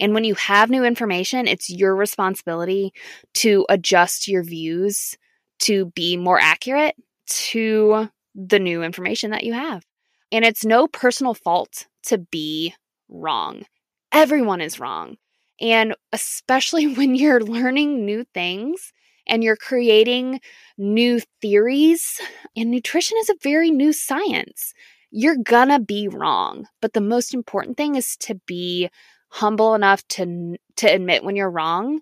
And 0.00 0.14
when 0.14 0.24
you 0.24 0.34
have 0.34 0.70
new 0.70 0.84
information, 0.84 1.46
it's 1.46 1.70
your 1.70 1.96
responsibility 1.96 2.92
to 3.34 3.66
adjust 3.68 4.28
your 4.28 4.42
views 4.42 5.16
to 5.60 5.86
be 5.86 6.16
more 6.16 6.40
accurate 6.40 6.96
to 7.26 8.08
the 8.34 8.58
new 8.58 8.82
information 8.82 9.30
that 9.30 9.44
you 9.44 9.52
have. 9.52 9.84
And 10.30 10.44
it's 10.44 10.64
no 10.64 10.88
personal 10.88 11.34
fault 11.34 11.86
to 12.04 12.18
be 12.18 12.74
wrong. 13.08 13.64
Everyone 14.12 14.60
is 14.60 14.80
wrong. 14.80 15.16
And 15.60 15.94
especially 16.12 16.86
when 16.94 17.14
you're 17.14 17.40
learning 17.40 18.04
new 18.04 18.24
things 18.34 18.92
and 19.26 19.44
you're 19.44 19.56
creating 19.56 20.40
new 20.76 21.20
theories, 21.40 22.20
and 22.56 22.70
nutrition 22.70 23.16
is 23.20 23.30
a 23.30 23.36
very 23.40 23.70
new 23.70 23.92
science 23.92 24.74
you're 25.12 25.36
gonna 25.36 25.78
be 25.78 26.08
wrong. 26.08 26.66
But 26.80 26.94
the 26.94 27.00
most 27.00 27.34
important 27.34 27.76
thing 27.76 27.94
is 27.94 28.16
to 28.20 28.34
be 28.46 28.90
humble 29.28 29.74
enough 29.74 30.06
to 30.08 30.56
to 30.76 30.86
admit 30.86 31.24
when 31.24 31.36
you're 31.36 31.50
wrong 31.50 32.00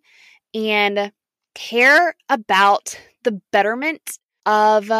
and 0.54 1.12
care 1.54 2.14
about 2.28 2.98
the 3.24 3.40
betterment 3.52 4.18
of 4.46 4.90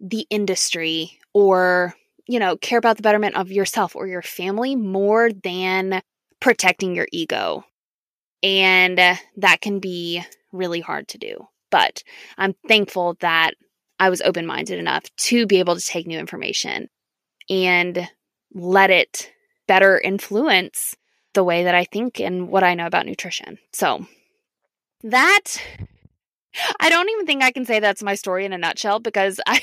the 0.00 0.26
industry 0.30 1.18
or 1.34 1.94
you 2.26 2.38
know 2.38 2.56
care 2.56 2.78
about 2.78 2.96
the 2.96 3.02
betterment 3.02 3.36
of 3.36 3.50
yourself 3.50 3.96
or 3.96 4.06
your 4.06 4.22
family 4.22 4.76
more 4.76 5.30
than 5.42 6.02
protecting 6.40 6.94
your 6.94 7.08
ego 7.12 7.64
and 8.42 8.98
that 8.98 9.60
can 9.60 9.78
be 9.80 10.22
really 10.52 10.80
hard 10.80 11.08
to 11.08 11.18
do 11.18 11.46
but 11.70 12.02
i'm 12.38 12.54
thankful 12.68 13.16
that 13.20 13.52
i 13.98 14.08
was 14.10 14.22
open-minded 14.22 14.78
enough 14.78 15.04
to 15.16 15.46
be 15.46 15.58
able 15.58 15.76
to 15.76 15.86
take 15.86 16.06
new 16.06 16.18
information 16.18 16.88
and 17.50 18.08
let 18.54 18.90
it 18.90 19.32
better 19.66 19.98
influence 19.98 20.96
the 21.34 21.44
way 21.44 21.64
that 21.64 21.74
I 21.74 21.84
think 21.84 22.20
and 22.20 22.48
what 22.48 22.64
I 22.64 22.74
know 22.74 22.86
about 22.86 23.06
nutrition. 23.06 23.58
So, 23.72 24.06
that 25.02 25.60
I 26.80 26.90
don't 26.90 27.08
even 27.10 27.26
think 27.26 27.42
I 27.42 27.52
can 27.52 27.64
say 27.64 27.80
that's 27.80 28.02
my 28.02 28.14
story 28.14 28.44
in 28.44 28.52
a 28.52 28.58
nutshell 28.58 29.00
because 29.00 29.40
I 29.46 29.60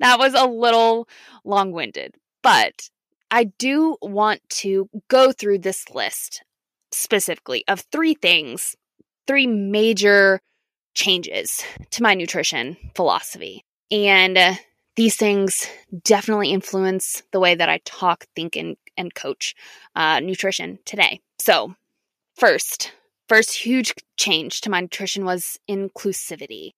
that 0.00 0.18
was 0.18 0.34
a 0.34 0.46
little 0.46 1.08
long-winded. 1.44 2.14
But 2.42 2.88
I 3.30 3.44
do 3.44 3.96
want 4.00 4.40
to 4.50 4.88
go 5.08 5.32
through 5.32 5.58
this 5.58 5.90
list 5.90 6.42
specifically 6.92 7.64
of 7.68 7.80
three 7.92 8.14
things, 8.14 8.76
three 9.26 9.46
major 9.46 10.40
changes 10.94 11.62
to 11.90 12.02
my 12.02 12.14
nutrition 12.14 12.76
philosophy. 12.94 13.64
And 13.90 14.38
these 14.96 15.16
things 15.16 15.66
definitely 16.02 16.50
influence 16.50 17.22
the 17.32 17.40
way 17.40 17.54
that 17.54 17.68
I 17.68 17.80
talk, 17.84 18.26
think, 18.34 18.56
and, 18.56 18.76
and 18.96 19.14
coach 19.14 19.54
uh, 19.94 20.20
nutrition 20.20 20.78
today. 20.84 21.20
So, 21.38 21.74
first, 22.34 22.92
first 23.28 23.52
huge 23.52 23.94
change 24.16 24.62
to 24.62 24.70
my 24.70 24.80
nutrition 24.80 25.24
was 25.24 25.58
inclusivity. 25.70 26.70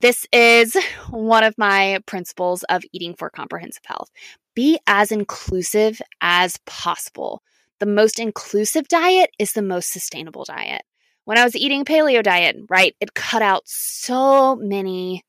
This 0.00 0.26
is 0.32 0.76
one 1.10 1.44
of 1.44 1.56
my 1.58 2.00
principles 2.06 2.64
of 2.64 2.82
eating 2.92 3.14
for 3.14 3.30
comprehensive 3.30 3.84
health. 3.84 4.10
Be 4.54 4.78
as 4.86 5.12
inclusive 5.12 6.00
as 6.20 6.58
possible. 6.66 7.42
The 7.78 7.86
most 7.86 8.18
inclusive 8.18 8.88
diet 8.88 9.30
is 9.38 9.52
the 9.52 9.62
most 9.62 9.92
sustainable 9.92 10.44
diet. 10.44 10.82
When 11.26 11.38
I 11.38 11.44
was 11.44 11.54
eating 11.54 11.84
paleo 11.84 12.22
diet, 12.22 12.56
right, 12.68 12.96
it 12.98 13.14
cut 13.14 13.42
out 13.42 13.62
so 13.66 14.56
many 14.56 15.22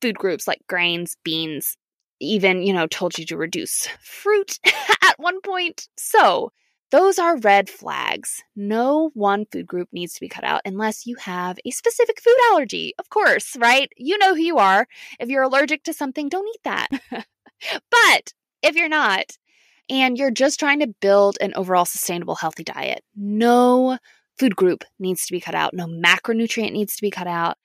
food 0.00 0.16
groups 0.18 0.46
like 0.46 0.60
grains, 0.68 1.16
beans, 1.24 1.76
even, 2.20 2.62
you 2.62 2.72
know, 2.72 2.86
told 2.86 3.18
you 3.18 3.26
to 3.26 3.36
reduce 3.36 3.86
fruit 4.00 4.58
at 4.66 5.18
one 5.18 5.40
point. 5.40 5.88
So, 5.96 6.50
those 6.92 7.18
are 7.18 7.36
red 7.38 7.68
flags. 7.68 8.42
No 8.54 9.10
one 9.14 9.44
food 9.50 9.66
group 9.66 9.88
needs 9.92 10.14
to 10.14 10.20
be 10.20 10.28
cut 10.28 10.44
out 10.44 10.60
unless 10.64 11.04
you 11.04 11.16
have 11.16 11.58
a 11.64 11.70
specific 11.72 12.20
food 12.20 12.36
allergy. 12.50 12.94
Of 12.98 13.10
course, 13.10 13.56
right? 13.58 13.90
You 13.96 14.16
know 14.18 14.34
who 14.34 14.42
you 14.42 14.58
are. 14.58 14.86
If 15.18 15.28
you're 15.28 15.42
allergic 15.42 15.82
to 15.84 15.92
something, 15.92 16.28
don't 16.28 16.48
eat 16.48 16.60
that. 16.62 16.88
but 17.10 18.32
if 18.62 18.76
you're 18.76 18.88
not, 18.88 19.32
and 19.88 20.16
you're 20.18 20.30
just 20.30 20.60
trying 20.60 20.80
to 20.80 20.94
build 21.00 21.38
an 21.40 21.54
overall 21.54 21.84
sustainable, 21.84 22.36
healthy 22.36 22.64
diet, 22.64 23.02
no 23.16 23.98
food 24.38 24.54
group 24.54 24.84
needs 24.98 25.26
to 25.26 25.32
be 25.32 25.40
cut 25.40 25.54
out, 25.54 25.74
no 25.74 25.86
macronutrient 25.86 26.72
needs 26.72 26.96
to 26.96 27.02
be 27.02 27.10
cut 27.10 27.26
out. 27.26 27.56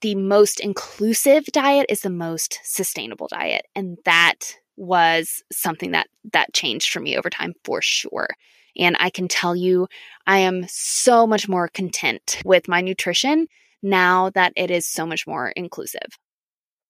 The 0.00 0.14
most 0.14 0.60
inclusive 0.60 1.44
diet 1.46 1.86
is 1.88 2.00
the 2.00 2.10
most 2.10 2.60
sustainable 2.64 3.28
diet. 3.28 3.66
And 3.74 3.98
that 4.04 4.56
was 4.76 5.42
something 5.52 5.92
that 5.92 6.08
that 6.32 6.54
changed 6.54 6.90
for 6.90 7.00
me 7.00 7.16
over 7.16 7.28
time 7.28 7.54
for 7.64 7.82
sure. 7.82 8.28
And 8.76 8.96
I 9.00 9.10
can 9.10 9.28
tell 9.28 9.54
you, 9.54 9.86
I 10.26 10.38
am 10.38 10.64
so 10.68 11.26
much 11.26 11.48
more 11.48 11.68
content 11.68 12.40
with 12.44 12.68
my 12.68 12.80
nutrition 12.80 13.48
now 13.82 14.30
that 14.30 14.52
it 14.56 14.70
is 14.70 14.86
so 14.86 15.04
much 15.04 15.26
more 15.26 15.50
inclusive. 15.50 16.18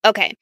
Okay. 0.05 0.37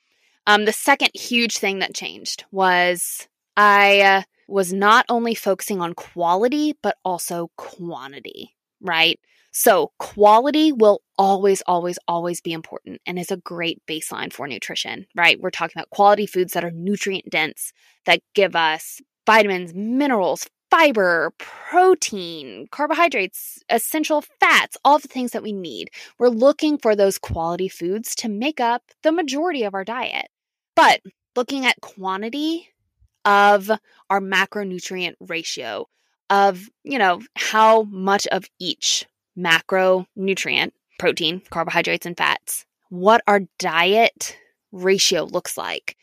Um, 0.46 0.64
the 0.64 0.72
second 0.72 1.10
huge 1.14 1.58
thing 1.58 1.78
that 1.78 1.94
changed 1.94 2.44
was 2.50 3.28
I 3.56 4.00
uh, 4.00 4.22
was 4.48 4.72
not 4.72 5.06
only 5.08 5.34
focusing 5.34 5.80
on 5.80 5.94
quality, 5.94 6.74
but 6.82 6.96
also 7.04 7.50
quantity, 7.56 8.54
right? 8.80 9.18
So, 9.52 9.92
quality 9.98 10.72
will 10.72 11.02
always, 11.18 11.60
always, 11.66 11.98
always 12.06 12.40
be 12.40 12.52
important 12.52 13.00
and 13.04 13.18
is 13.18 13.30
a 13.32 13.36
great 13.36 13.82
baseline 13.86 14.32
for 14.32 14.46
nutrition, 14.46 15.06
right? 15.16 15.40
We're 15.40 15.50
talking 15.50 15.74
about 15.76 15.90
quality 15.90 16.26
foods 16.26 16.52
that 16.52 16.64
are 16.64 16.70
nutrient 16.70 17.28
dense, 17.30 17.72
that 18.06 18.20
give 18.34 18.54
us 18.54 19.00
vitamins, 19.26 19.74
minerals, 19.74 20.46
fiber, 20.70 21.32
protein, 21.38 22.68
carbohydrates, 22.70 23.58
essential 23.68 24.22
fats, 24.38 24.76
all 24.84 24.98
the 24.98 25.08
things 25.08 25.32
that 25.32 25.42
we 25.42 25.52
need. 25.52 25.90
We're 26.18 26.28
looking 26.28 26.78
for 26.78 26.94
those 26.94 27.18
quality 27.18 27.68
foods 27.68 28.14
to 28.16 28.28
make 28.28 28.60
up 28.60 28.82
the 29.02 29.12
majority 29.12 29.64
of 29.64 29.74
our 29.74 29.84
diet. 29.84 30.28
But 30.76 31.00
looking 31.34 31.66
at 31.66 31.80
quantity 31.80 32.68
of 33.24 33.70
our 34.08 34.20
macronutrient 34.20 35.14
ratio 35.20 35.86
of, 36.30 36.68
you 36.84 36.98
know, 36.98 37.20
how 37.36 37.82
much 37.82 38.26
of 38.28 38.44
each 38.60 39.04
macronutrient, 39.40 40.72
protein, 40.98 41.40
carbohydrates, 41.50 42.06
and 42.06 42.16
fats, 42.16 42.66
what 42.90 43.22
our 43.26 43.40
diet 43.58 44.36
ratio 44.72 45.24
looks 45.24 45.56
like 45.56 45.96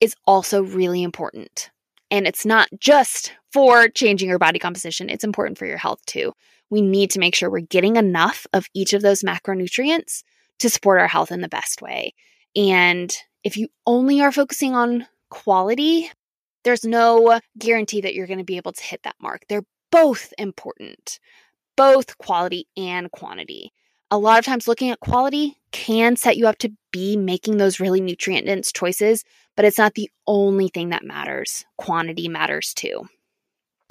is 0.00 0.14
also 0.26 0.62
really 0.62 1.02
important. 1.02 1.70
And 2.10 2.26
it's 2.26 2.44
not 2.44 2.68
just 2.78 3.32
for 3.52 3.88
changing 3.88 4.28
your 4.28 4.38
body 4.38 4.58
composition, 4.58 5.08
it's 5.08 5.24
important 5.24 5.56
for 5.58 5.66
your 5.66 5.78
health 5.78 6.04
too. 6.06 6.32
We 6.68 6.82
need 6.82 7.10
to 7.12 7.18
make 7.18 7.34
sure 7.34 7.50
we're 7.50 7.60
getting 7.60 7.96
enough 7.96 8.46
of 8.52 8.66
each 8.74 8.92
of 8.92 9.02
those 9.02 9.22
macronutrients 9.22 10.22
to 10.58 10.68
support 10.68 11.00
our 11.00 11.08
health 11.08 11.32
in 11.32 11.40
the 11.40 11.48
best 11.48 11.80
way. 11.80 12.14
And 12.54 13.14
if 13.44 13.56
you 13.56 13.68
only 13.86 14.20
are 14.20 14.32
focusing 14.32 14.74
on 14.74 15.06
quality, 15.30 16.10
there's 16.64 16.84
no 16.84 17.40
guarantee 17.58 18.02
that 18.02 18.14
you're 18.14 18.26
going 18.26 18.38
to 18.38 18.44
be 18.44 18.56
able 18.56 18.72
to 18.72 18.82
hit 18.82 19.02
that 19.04 19.16
mark. 19.20 19.42
They're 19.48 19.64
both 19.90 20.32
important, 20.38 21.18
both 21.76 22.18
quality 22.18 22.66
and 22.76 23.10
quantity. 23.10 23.72
A 24.10 24.18
lot 24.18 24.38
of 24.38 24.44
times, 24.44 24.68
looking 24.68 24.90
at 24.90 25.00
quality 25.00 25.56
can 25.70 26.16
set 26.16 26.36
you 26.36 26.46
up 26.46 26.58
to 26.58 26.72
be 26.90 27.16
making 27.16 27.56
those 27.56 27.80
really 27.80 28.00
nutrient 28.00 28.46
dense 28.46 28.70
choices 28.70 29.24
but 29.56 29.64
it's 29.64 29.78
not 29.78 29.94
the 29.94 30.10
only 30.26 30.68
thing 30.68 30.90
that 30.90 31.04
matters. 31.04 31.64
Quantity 31.76 32.28
matters 32.28 32.72
too. 32.74 33.02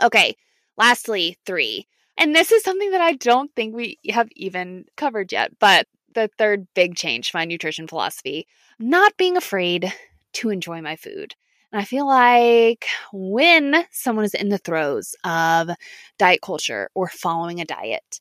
Okay, 0.01 0.35
lastly, 0.77 1.37
three. 1.45 1.87
And 2.17 2.35
this 2.35 2.51
is 2.51 2.63
something 2.63 2.91
that 2.91 3.01
I 3.01 3.13
don't 3.13 3.53
think 3.55 3.75
we 3.75 3.97
have 4.09 4.29
even 4.35 4.85
covered 4.97 5.31
yet, 5.31 5.51
but 5.59 5.87
the 6.13 6.29
third 6.37 6.67
big 6.73 6.95
change 6.95 7.31
to 7.31 7.37
my 7.37 7.45
nutrition 7.45 7.87
philosophy 7.87 8.47
not 8.79 9.15
being 9.17 9.37
afraid 9.37 9.93
to 10.33 10.49
enjoy 10.49 10.81
my 10.81 10.95
food. 10.95 11.35
And 11.71 11.81
I 11.81 11.85
feel 11.85 12.05
like 12.05 12.85
when 13.13 13.85
someone 13.91 14.25
is 14.25 14.33
in 14.33 14.49
the 14.49 14.57
throes 14.57 15.15
of 15.23 15.69
diet 16.17 16.41
culture 16.41 16.89
or 16.93 17.07
following 17.07 17.61
a 17.61 17.65
diet, 17.65 18.19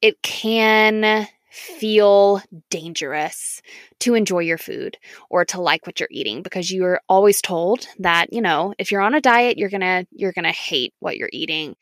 it 0.00 0.20
can 0.22 1.28
feel 1.50 2.40
dangerous 2.70 3.60
to 4.00 4.14
enjoy 4.14 4.40
your 4.40 4.58
food 4.58 4.96
or 5.30 5.44
to 5.44 5.60
like 5.60 5.86
what 5.86 6.00
you're 6.00 6.08
eating 6.10 6.42
because 6.42 6.72
you're 6.72 7.00
always 7.08 7.42
told 7.42 7.86
that, 7.98 8.32
you 8.32 8.40
know, 8.40 8.74
if 8.78 8.90
you're 8.90 9.02
on 9.02 9.14
a 9.14 9.20
diet, 9.20 9.58
you're 9.58 9.68
going 9.68 9.82
to 9.82 10.06
you're 10.10 10.32
going 10.32 10.44
to 10.44 10.50
hate 10.50 10.94
what 11.00 11.16
you're 11.18 11.30
eating. 11.32 11.76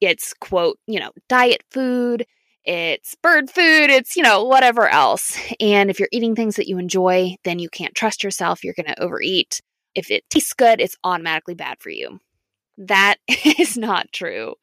It's 0.00 0.34
quote, 0.34 0.78
you 0.86 1.00
know, 1.00 1.10
diet 1.28 1.62
food, 1.70 2.26
it's 2.64 3.14
bird 3.16 3.50
food, 3.50 3.90
it's, 3.90 4.16
you 4.16 4.22
know, 4.22 4.44
whatever 4.44 4.88
else. 4.88 5.38
And 5.60 5.90
if 5.90 5.98
you're 5.98 6.08
eating 6.12 6.34
things 6.34 6.56
that 6.56 6.68
you 6.68 6.78
enjoy, 6.78 7.36
then 7.44 7.58
you 7.58 7.70
can't 7.70 7.94
trust 7.94 8.22
yourself, 8.22 8.62
you're 8.62 8.74
going 8.74 8.86
to 8.86 9.02
overeat. 9.02 9.60
If 9.96 10.10
it 10.10 10.28
tastes 10.30 10.52
good, 10.52 10.80
it's 10.80 10.96
automatically 11.02 11.54
bad 11.54 11.78
for 11.80 11.90
you. 11.90 12.20
That 12.78 13.16
is 13.58 13.76
not 13.76 14.12
true. 14.12 14.54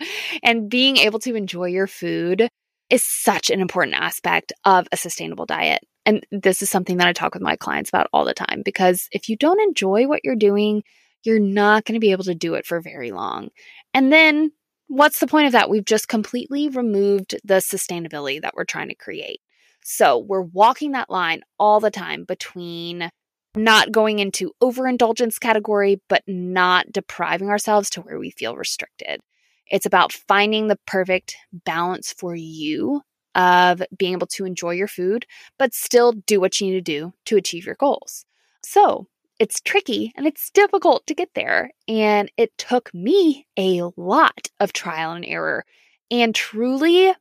And 0.43 0.69
being 0.69 0.97
able 0.97 1.19
to 1.19 1.35
enjoy 1.35 1.65
your 1.65 1.87
food 1.87 2.47
is 2.89 3.03
such 3.03 3.49
an 3.49 3.59
important 3.59 3.95
aspect 3.95 4.53
of 4.63 4.87
a 4.91 4.97
sustainable 4.97 5.45
diet. 5.45 5.81
And 6.05 6.25
this 6.31 6.61
is 6.61 6.69
something 6.69 6.97
that 6.97 7.07
I 7.07 7.13
talk 7.13 7.33
with 7.33 7.41
my 7.41 7.55
clients 7.55 7.89
about 7.89 8.07
all 8.13 8.25
the 8.25 8.33
time 8.33 8.61
because 8.63 9.07
if 9.11 9.29
you 9.29 9.35
don't 9.35 9.61
enjoy 9.61 10.07
what 10.07 10.21
you're 10.23 10.35
doing, 10.35 10.83
you're 11.23 11.39
not 11.39 11.85
going 11.85 11.95
to 11.95 11.99
be 11.99 12.11
able 12.11 12.25
to 12.25 12.35
do 12.35 12.53
it 12.53 12.65
for 12.65 12.81
very 12.81 13.11
long. 13.11 13.49
And 13.93 14.11
then 14.11 14.51
what's 14.87 15.19
the 15.19 15.27
point 15.27 15.47
of 15.47 15.53
that? 15.53 15.69
We've 15.69 15.85
just 15.85 16.07
completely 16.07 16.69
removed 16.69 17.35
the 17.43 17.55
sustainability 17.55 18.41
that 18.41 18.53
we're 18.55 18.65
trying 18.65 18.89
to 18.89 18.95
create. 18.95 19.39
So 19.83 20.17
we're 20.17 20.41
walking 20.41 20.91
that 20.91 21.09
line 21.09 21.41
all 21.57 21.79
the 21.79 21.91
time 21.91 22.25
between 22.25 23.09
not 23.55 23.91
going 23.91 24.19
into 24.19 24.51
overindulgence 24.61 25.39
category, 25.39 26.01
but 26.09 26.23
not 26.27 26.91
depriving 26.91 27.49
ourselves 27.49 27.89
to 27.91 28.01
where 28.01 28.19
we 28.19 28.31
feel 28.31 28.55
restricted. 28.55 29.21
It's 29.67 29.85
about 29.85 30.11
finding 30.11 30.67
the 30.67 30.79
perfect 30.85 31.35
balance 31.53 32.13
for 32.13 32.35
you 32.35 33.01
of 33.35 33.81
being 33.97 34.13
able 34.13 34.27
to 34.27 34.45
enjoy 34.45 34.71
your 34.71 34.87
food, 34.87 35.25
but 35.57 35.73
still 35.73 36.11
do 36.11 36.39
what 36.39 36.59
you 36.59 36.67
need 36.67 36.73
to 36.73 36.81
do 36.81 37.13
to 37.25 37.37
achieve 37.37 37.65
your 37.65 37.75
goals. 37.75 38.25
So 38.63 39.07
it's 39.39 39.61
tricky 39.61 40.13
and 40.15 40.27
it's 40.27 40.51
difficult 40.51 41.05
to 41.07 41.15
get 41.15 41.29
there. 41.33 41.71
And 41.87 42.31
it 42.37 42.57
took 42.57 42.93
me 42.93 43.47
a 43.57 43.83
lot 43.97 44.49
of 44.59 44.73
trial 44.73 45.13
and 45.13 45.25
error. 45.25 45.65
And 46.11 46.35
truly, 46.35 47.13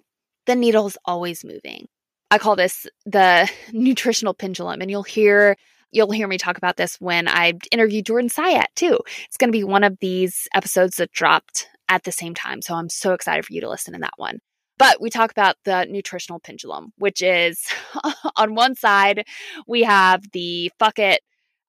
the 0.47 0.55
needle 0.55 0.87
is 0.87 0.99
always 1.05 1.45
moving. 1.45 1.89
I 2.31 2.39
call 2.39 2.57
this 2.57 2.87
the 3.07 3.51
nutritional 3.73 4.35
pendulum, 4.35 4.81
and 4.81 4.91
you'll 4.91 5.03
hear 5.03 5.57
you'll 5.93 6.11
hear 6.11 6.27
me 6.27 6.39
talk 6.39 6.59
about 6.59 6.77
this 6.77 6.97
when 7.01 7.29
I 7.29 7.55
interview 7.71 8.03
Jordan 8.03 8.31
Syatt 8.31 8.75
too. 8.75 8.99
It's 9.27 9.37
going 9.37 9.49
to 9.49 9.57
be 9.57 9.65
one 9.65 9.85
of 9.85 9.99
these 10.01 10.49
episodes 10.55 10.97
that 10.97 11.13
dropped 11.13 11.69
at 11.89 12.05
the 12.05 12.13
same 12.13 12.35
time. 12.35 12.63
So 12.63 12.75
I'm 12.75 12.89
so 12.89 13.13
excited 13.13 13.45
for 13.45 13.53
you 13.53 13.61
to 13.61 13.69
listen 13.69 13.95
in 13.95 14.01
that 14.01 14.15
one. 14.17 14.39
But 14.79 15.01
we 15.01 15.11
talk 15.11 15.31
about 15.31 15.57
the 15.65 15.85
nutritional 15.85 16.41
pendulum, 16.41 16.93
which 16.97 17.23
is 17.23 17.65
on 18.37 18.55
one 18.55 18.75
side, 18.75 19.27
we 19.69 19.83
have 19.83 20.25
the 20.33 20.73
fuck 20.79 20.99
it, 20.99 21.21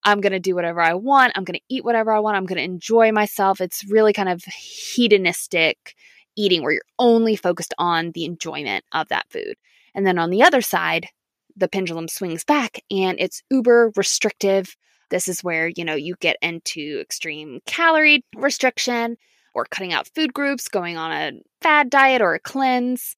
I'm 0.05 0.21
going 0.21 0.33
to 0.33 0.39
do 0.39 0.55
whatever 0.55 0.81
I 0.81 0.95
want. 0.95 1.33
I'm 1.35 1.43
going 1.43 1.59
to 1.59 1.65
eat 1.69 1.85
whatever 1.85 2.11
I 2.11 2.19
want. 2.19 2.37
I'm 2.37 2.45
going 2.45 2.57
to 2.57 2.63
enjoy 2.63 3.11
myself. 3.11 3.61
It's 3.61 3.85
really 3.89 4.13
kind 4.13 4.29
of 4.29 4.43
hedonistic 4.43 5.95
eating 6.35 6.63
where 6.63 6.73
you're 6.73 6.81
only 6.99 7.35
focused 7.35 7.73
on 7.77 8.11
the 8.11 8.25
enjoyment 8.25 8.83
of 8.91 9.09
that 9.09 9.27
food. 9.29 9.55
And 9.95 10.05
then 10.05 10.17
on 10.17 10.29
the 10.29 10.43
other 10.43 10.61
side, 10.61 11.07
the 11.55 11.67
pendulum 11.67 12.07
swings 12.07 12.43
back 12.43 12.81
and 12.89 13.19
it's 13.19 13.43
uber 13.49 13.91
restrictive. 13.95 14.75
This 15.09 15.27
is 15.27 15.43
where, 15.43 15.67
you 15.67 15.85
know, 15.85 15.95
you 15.95 16.15
get 16.19 16.37
into 16.41 16.99
extreme 17.01 17.59
calorie 17.65 18.25
restriction 18.35 19.17
or 19.53 19.65
cutting 19.65 19.93
out 19.93 20.09
food 20.15 20.33
groups, 20.33 20.67
going 20.67 20.97
on 20.97 21.11
a 21.11 21.31
fad 21.61 21.89
diet 21.89 22.21
or 22.21 22.33
a 22.33 22.39
cleanse. 22.39 23.15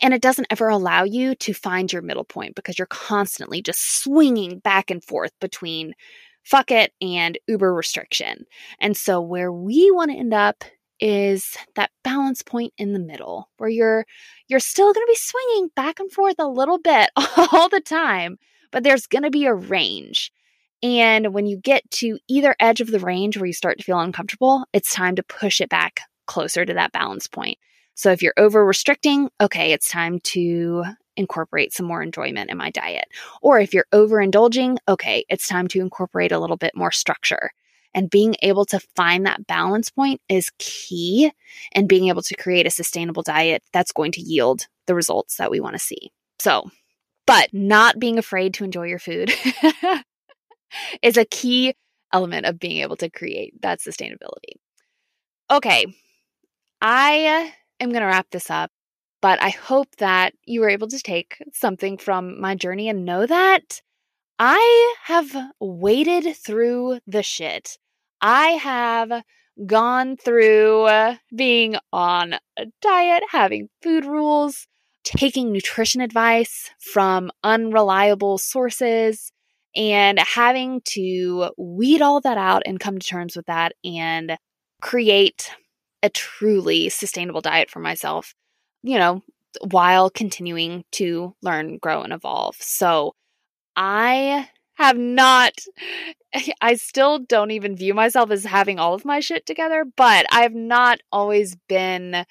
And 0.00 0.14
it 0.14 0.22
doesn't 0.22 0.46
ever 0.50 0.68
allow 0.68 1.04
you 1.04 1.34
to 1.36 1.54
find 1.54 1.92
your 1.92 2.02
middle 2.02 2.24
point 2.24 2.54
because 2.54 2.78
you're 2.78 2.86
constantly 2.86 3.62
just 3.62 4.02
swinging 4.02 4.58
back 4.58 4.90
and 4.90 5.02
forth 5.02 5.32
between 5.40 5.94
fuck 6.44 6.70
it 6.70 6.92
and 7.00 7.38
uber 7.46 7.72
restriction. 7.72 8.44
And 8.80 8.96
so, 8.96 9.20
where 9.20 9.52
we 9.52 9.90
want 9.90 10.10
to 10.10 10.16
end 10.16 10.34
up 10.34 10.64
is 11.02 11.56
that 11.74 11.90
balance 12.04 12.42
point 12.42 12.72
in 12.78 12.92
the 12.92 12.98
middle 12.98 13.50
where 13.58 13.68
you're 13.68 14.06
you're 14.48 14.60
still 14.60 14.92
going 14.92 15.04
to 15.04 15.12
be 15.12 15.18
swinging 15.18 15.68
back 15.74 15.98
and 15.98 16.12
forth 16.12 16.36
a 16.38 16.46
little 16.46 16.78
bit 16.78 17.10
all 17.52 17.68
the 17.68 17.82
time 17.84 18.38
but 18.70 18.84
there's 18.84 19.06
going 19.06 19.24
to 19.24 19.30
be 19.30 19.44
a 19.44 19.52
range 19.52 20.32
and 20.82 21.32
when 21.32 21.46
you 21.46 21.56
get 21.56 21.88
to 21.92 22.18
either 22.28 22.56
edge 22.58 22.80
of 22.80 22.90
the 22.90 22.98
range 22.98 23.36
where 23.36 23.46
you 23.46 23.52
start 23.52 23.78
to 23.78 23.84
feel 23.84 24.00
uncomfortable, 24.00 24.64
it's 24.72 24.92
time 24.92 25.14
to 25.16 25.22
push 25.22 25.60
it 25.60 25.68
back 25.68 26.00
closer 26.26 26.64
to 26.64 26.74
that 26.74 26.92
balance 26.92 27.28
point. 27.28 27.58
So 27.94 28.10
if 28.10 28.22
you're 28.22 28.34
over 28.36 28.64
restricting, 28.64 29.30
okay, 29.40 29.72
it's 29.72 29.88
time 29.88 30.18
to 30.20 30.84
incorporate 31.16 31.72
some 31.72 31.86
more 31.86 32.02
enjoyment 32.02 32.50
in 32.50 32.56
my 32.56 32.70
diet. 32.70 33.04
Or 33.42 33.60
if 33.60 33.74
you're 33.74 33.86
overindulging, 33.92 34.78
okay, 34.88 35.24
it's 35.28 35.46
time 35.46 35.68
to 35.68 35.80
incorporate 35.80 36.32
a 36.32 36.38
little 36.38 36.56
bit 36.56 36.74
more 36.74 36.90
structure. 36.90 37.52
And 37.94 38.10
being 38.10 38.36
able 38.42 38.64
to 38.66 38.80
find 38.96 39.26
that 39.26 39.46
balance 39.46 39.90
point 39.90 40.20
is 40.28 40.50
key 40.58 41.30
and 41.72 41.88
being 41.88 42.08
able 42.08 42.22
to 42.22 42.34
create 42.36 42.66
a 42.66 42.70
sustainable 42.70 43.22
diet 43.22 43.62
that's 43.72 43.92
going 43.92 44.12
to 44.12 44.20
yield 44.20 44.66
the 44.86 44.94
results 44.94 45.36
that 45.36 45.50
we 45.50 45.60
want 45.60 45.74
to 45.74 45.78
see. 45.78 46.10
So, 46.38 46.70
but 47.26 47.48
not 47.52 47.98
being 47.98 48.18
afraid 48.18 48.54
to 48.54 48.64
enjoy 48.64 48.86
your 48.86 48.98
food 48.98 49.32
is 51.02 51.16
a 51.16 51.24
key 51.26 51.74
element 52.12 52.46
of 52.46 52.58
being 52.58 52.78
able 52.78 52.96
to 52.96 53.10
create 53.10 53.60
that 53.62 53.80
sustainability. 53.80 54.54
Okay, 55.50 55.86
I 56.80 57.52
am 57.78 57.90
going 57.90 58.00
to 58.00 58.06
wrap 58.06 58.28
this 58.30 58.50
up. 58.50 58.70
But 59.22 59.40
I 59.40 59.50
hope 59.50 59.94
that 59.98 60.34
you 60.44 60.60
were 60.60 60.68
able 60.68 60.88
to 60.88 60.98
take 60.98 61.40
something 61.52 61.96
from 61.96 62.40
my 62.40 62.56
journey 62.56 62.88
and 62.88 63.04
know 63.04 63.24
that 63.24 63.80
I 64.38 64.94
have 65.04 65.34
waded 65.60 66.36
through 66.36 66.98
the 67.06 67.22
shit. 67.22 67.78
I 68.22 68.50
have 68.52 69.24
gone 69.66 70.16
through 70.16 70.82
uh, 70.84 71.16
being 71.34 71.76
on 71.92 72.34
a 72.56 72.66
diet, 72.80 73.22
having 73.30 73.68
food 73.82 74.04
rules, 74.04 74.66
taking 75.04 75.52
nutrition 75.52 76.00
advice 76.00 76.70
from 76.78 77.30
unreliable 77.44 78.38
sources, 78.38 79.32
and 79.74 80.18
having 80.20 80.80
to 80.84 81.50
weed 81.58 82.02
all 82.02 82.20
that 82.20 82.38
out 82.38 82.62
and 82.66 82.78
come 82.78 82.98
to 82.98 83.06
terms 83.06 83.36
with 83.36 83.46
that 83.46 83.72
and 83.84 84.36
create 84.80 85.50
a 86.02 86.10
truly 86.10 86.88
sustainable 86.88 87.40
diet 87.40 87.70
for 87.70 87.80
myself, 87.80 88.34
you 88.82 88.98
know, 88.98 89.22
while 89.70 90.10
continuing 90.10 90.84
to 90.92 91.34
learn, 91.42 91.78
grow, 91.78 92.02
and 92.02 92.12
evolve. 92.12 92.56
So 92.60 93.14
I 93.76 94.48
have 94.74 94.96
not, 94.96 95.52
I 96.60 96.74
still 96.74 97.18
don't 97.18 97.50
even 97.50 97.76
view 97.76 97.94
myself 97.94 98.30
as 98.30 98.44
having 98.44 98.78
all 98.78 98.94
of 98.94 99.04
my 99.04 99.20
shit 99.20 99.46
together, 99.46 99.84
but 99.96 100.26
I 100.30 100.42
have 100.42 100.54
not 100.54 101.00
always 101.10 101.56
been 101.68 102.24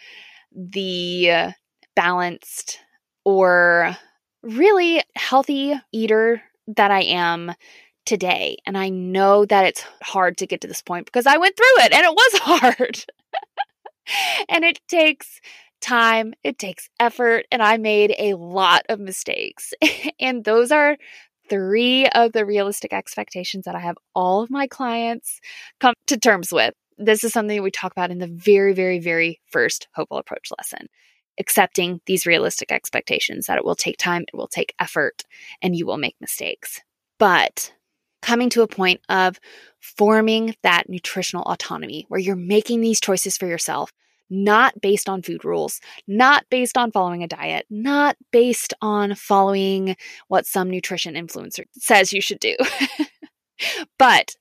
the 0.53 1.31
uh, 1.31 1.51
balanced 1.95 2.79
or 3.23 3.95
really 4.43 5.03
healthy 5.15 5.73
eater 5.91 6.41
that 6.67 6.91
I 6.91 7.01
am 7.01 7.53
today. 8.05 8.57
And 8.65 8.77
I 8.77 8.89
know 8.89 9.45
that 9.45 9.65
it's 9.65 9.85
hard 10.01 10.37
to 10.37 10.47
get 10.47 10.61
to 10.61 10.67
this 10.67 10.81
point 10.81 11.05
because 11.05 11.27
I 11.27 11.37
went 11.37 11.55
through 11.55 11.85
it 11.85 11.93
and 11.93 12.03
it 12.03 12.11
was 12.11 12.39
hard. 12.41 13.05
and 14.49 14.63
it 14.63 14.79
takes 14.87 15.39
time, 15.81 16.33
it 16.43 16.59
takes 16.59 16.89
effort, 16.99 17.45
and 17.51 17.61
I 17.61 17.77
made 17.77 18.13
a 18.17 18.35
lot 18.35 18.83
of 18.89 18.99
mistakes. 18.99 19.73
and 20.19 20.43
those 20.43 20.71
are 20.71 20.97
three 21.51 22.07
of 22.07 22.31
the 22.31 22.45
realistic 22.45 22.93
expectations 22.93 23.65
that 23.65 23.75
I 23.75 23.79
have 23.79 23.97
all 24.15 24.41
of 24.41 24.49
my 24.49 24.67
clients 24.67 25.41
come 25.81 25.93
to 26.07 26.17
terms 26.17 26.53
with. 26.53 26.73
This 26.97 27.25
is 27.25 27.33
something 27.33 27.61
we 27.61 27.71
talk 27.71 27.91
about 27.91 28.09
in 28.09 28.19
the 28.19 28.27
very, 28.27 28.73
very, 28.73 28.99
very 28.99 29.41
first 29.47 29.89
Hopewell 29.93 30.21
Approach 30.21 30.47
lesson. 30.57 30.87
Accepting 31.37 31.99
these 32.05 32.25
realistic 32.25 32.71
expectations 32.71 33.47
that 33.47 33.57
it 33.57 33.65
will 33.65 33.75
take 33.75 33.97
time, 33.97 34.21
it 34.21 34.37
will 34.37 34.47
take 34.47 34.73
effort, 34.79 35.23
and 35.61 35.75
you 35.75 35.85
will 35.85 35.97
make 35.97 36.15
mistakes. 36.21 36.79
But 37.19 37.73
coming 38.21 38.49
to 38.51 38.61
a 38.61 38.67
point 38.67 39.01
of 39.09 39.37
forming 39.81 40.55
that 40.63 40.87
nutritional 40.87 41.43
autonomy 41.43 42.05
where 42.07 42.19
you're 42.19 42.35
making 42.37 42.79
these 42.79 43.01
choices 43.01 43.35
for 43.35 43.47
yourself, 43.47 43.91
not 44.31 44.79
based 44.81 45.09
on 45.09 45.21
food 45.21 45.45
rules, 45.45 45.79
not 46.07 46.45
based 46.49 46.77
on 46.77 46.91
following 46.91 47.21
a 47.21 47.27
diet, 47.27 47.65
not 47.69 48.15
based 48.31 48.73
on 48.81 49.13
following 49.13 49.95
what 50.29 50.47
some 50.47 50.69
nutrition 50.69 51.13
influencer 51.13 51.65
says 51.73 52.13
you 52.13 52.21
should 52.21 52.39
do, 52.39 52.55
but 53.99 54.35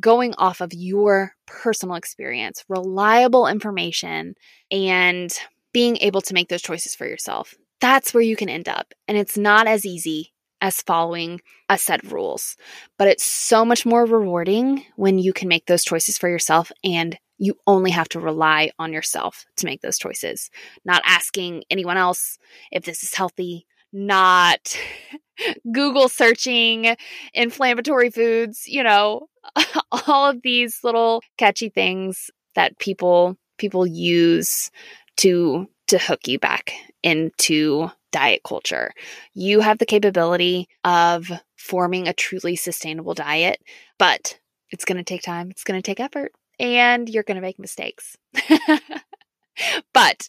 going 0.00 0.34
off 0.38 0.60
of 0.60 0.72
your 0.72 1.34
personal 1.46 1.94
experience, 1.94 2.64
reliable 2.68 3.46
information, 3.46 4.34
and 4.70 5.38
being 5.72 5.96
able 5.98 6.20
to 6.22 6.34
make 6.34 6.48
those 6.48 6.62
choices 6.62 6.94
for 6.94 7.06
yourself. 7.06 7.54
That's 7.80 8.14
where 8.14 8.22
you 8.22 8.36
can 8.36 8.48
end 8.48 8.68
up. 8.68 8.94
And 9.06 9.18
it's 9.18 9.36
not 9.36 9.66
as 9.66 9.84
easy 9.84 10.32
as 10.60 10.80
following 10.80 11.40
a 11.68 11.76
set 11.76 12.02
of 12.02 12.12
rules, 12.12 12.56
but 12.96 13.08
it's 13.08 13.24
so 13.26 13.64
much 13.64 13.84
more 13.84 14.06
rewarding 14.06 14.84
when 14.96 15.18
you 15.18 15.32
can 15.32 15.48
make 15.48 15.66
those 15.66 15.84
choices 15.84 16.16
for 16.16 16.28
yourself 16.28 16.72
and 16.82 17.18
you 17.38 17.56
only 17.66 17.90
have 17.90 18.08
to 18.10 18.20
rely 18.20 18.70
on 18.78 18.92
yourself 18.92 19.44
to 19.56 19.66
make 19.66 19.80
those 19.80 19.98
choices, 19.98 20.50
not 20.84 21.02
asking 21.04 21.64
anyone 21.70 21.96
else 21.96 22.38
if 22.70 22.84
this 22.84 23.02
is 23.02 23.14
healthy, 23.14 23.66
not 23.92 24.76
Google 25.72 26.08
searching 26.08 26.96
inflammatory 27.32 28.10
foods, 28.10 28.66
you 28.66 28.82
know, 28.82 29.28
all 30.06 30.30
of 30.30 30.42
these 30.42 30.80
little 30.82 31.22
catchy 31.38 31.68
things 31.68 32.30
that 32.54 32.78
people 32.78 33.36
people 33.58 33.86
use 33.86 34.70
to 35.16 35.68
to 35.88 35.98
hook 35.98 36.26
you 36.26 36.38
back 36.38 36.72
into 37.02 37.90
diet 38.10 38.42
culture. 38.44 38.92
You 39.34 39.60
have 39.60 39.78
the 39.78 39.86
capability 39.86 40.68
of 40.84 41.30
forming 41.56 42.08
a 42.08 42.12
truly 42.12 42.56
sustainable 42.56 43.14
diet, 43.14 43.58
but 43.98 44.38
it's 44.70 44.84
going 44.84 44.98
to 44.98 45.04
take 45.04 45.22
time, 45.22 45.50
it's 45.50 45.64
going 45.64 45.80
to 45.80 45.84
take 45.84 46.00
effort, 46.00 46.32
and 46.58 47.08
you're 47.08 47.22
going 47.22 47.36
to 47.36 47.40
make 47.40 47.58
mistakes. 47.58 48.16
but 49.92 50.28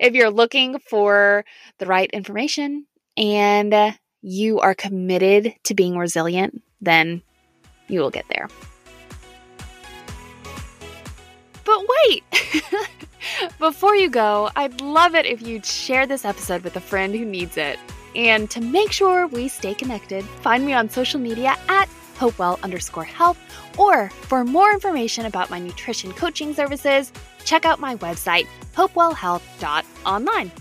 if 0.00 0.14
you're 0.14 0.30
looking 0.30 0.78
for 0.78 1.44
the 1.78 1.86
right 1.86 2.10
information 2.10 2.86
and 3.16 3.96
you 4.22 4.60
are 4.60 4.74
committed 4.74 5.54
to 5.64 5.74
being 5.74 5.96
resilient, 5.96 6.62
then 6.80 7.22
you 7.88 8.00
will 8.00 8.10
get 8.10 8.26
there. 8.28 8.48
But 11.64 11.86
wait! 12.06 12.24
Before 13.58 13.94
you 13.94 14.10
go, 14.10 14.50
I'd 14.56 14.80
love 14.80 15.14
it 15.14 15.26
if 15.26 15.42
you'd 15.42 15.64
share 15.64 16.06
this 16.06 16.24
episode 16.24 16.62
with 16.64 16.76
a 16.76 16.80
friend 16.80 17.14
who 17.14 17.24
needs 17.24 17.56
it. 17.56 17.78
And 18.14 18.50
to 18.50 18.60
make 18.60 18.92
sure 18.92 19.26
we 19.26 19.48
stay 19.48 19.74
connected, 19.74 20.24
find 20.24 20.66
me 20.66 20.72
on 20.72 20.90
social 20.90 21.20
media 21.20 21.56
at 21.68 21.88
hopewell 22.22 22.60
underscore 22.62 23.04
health. 23.04 23.38
Or 23.76 24.08
for 24.10 24.44
more 24.44 24.72
information 24.72 25.26
about 25.26 25.50
my 25.50 25.58
nutrition 25.58 26.12
coaching 26.12 26.54
services, 26.54 27.12
check 27.44 27.64
out 27.64 27.80
my 27.80 27.96
website, 27.96 28.46
hopewellhealth.online. 28.76 30.52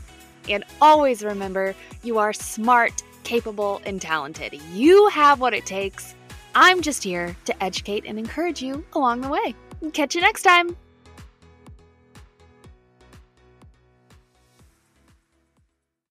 And 0.50 0.64
always 0.82 1.24
remember, 1.24 1.76
you 2.04 2.18
are 2.18 2.34
smart, 2.34 3.04
capable, 3.24 3.80
and 3.86 4.02
talented. 4.02 4.60
You 4.74 5.08
have 5.10 5.40
what 5.40 5.54
it 5.54 5.68
takes. 5.68 6.16
I'm 6.56 6.82
just 6.82 7.04
here 7.04 7.36
to 7.46 7.64
educate 7.64 8.06
and 8.08 8.18
encourage 8.18 8.62
you 8.62 8.84
along 8.94 9.22
the 9.22 9.30
way. 9.30 9.54
Catch 9.94 10.16
you 10.16 10.22
next 10.22 10.42
time. 10.42 10.76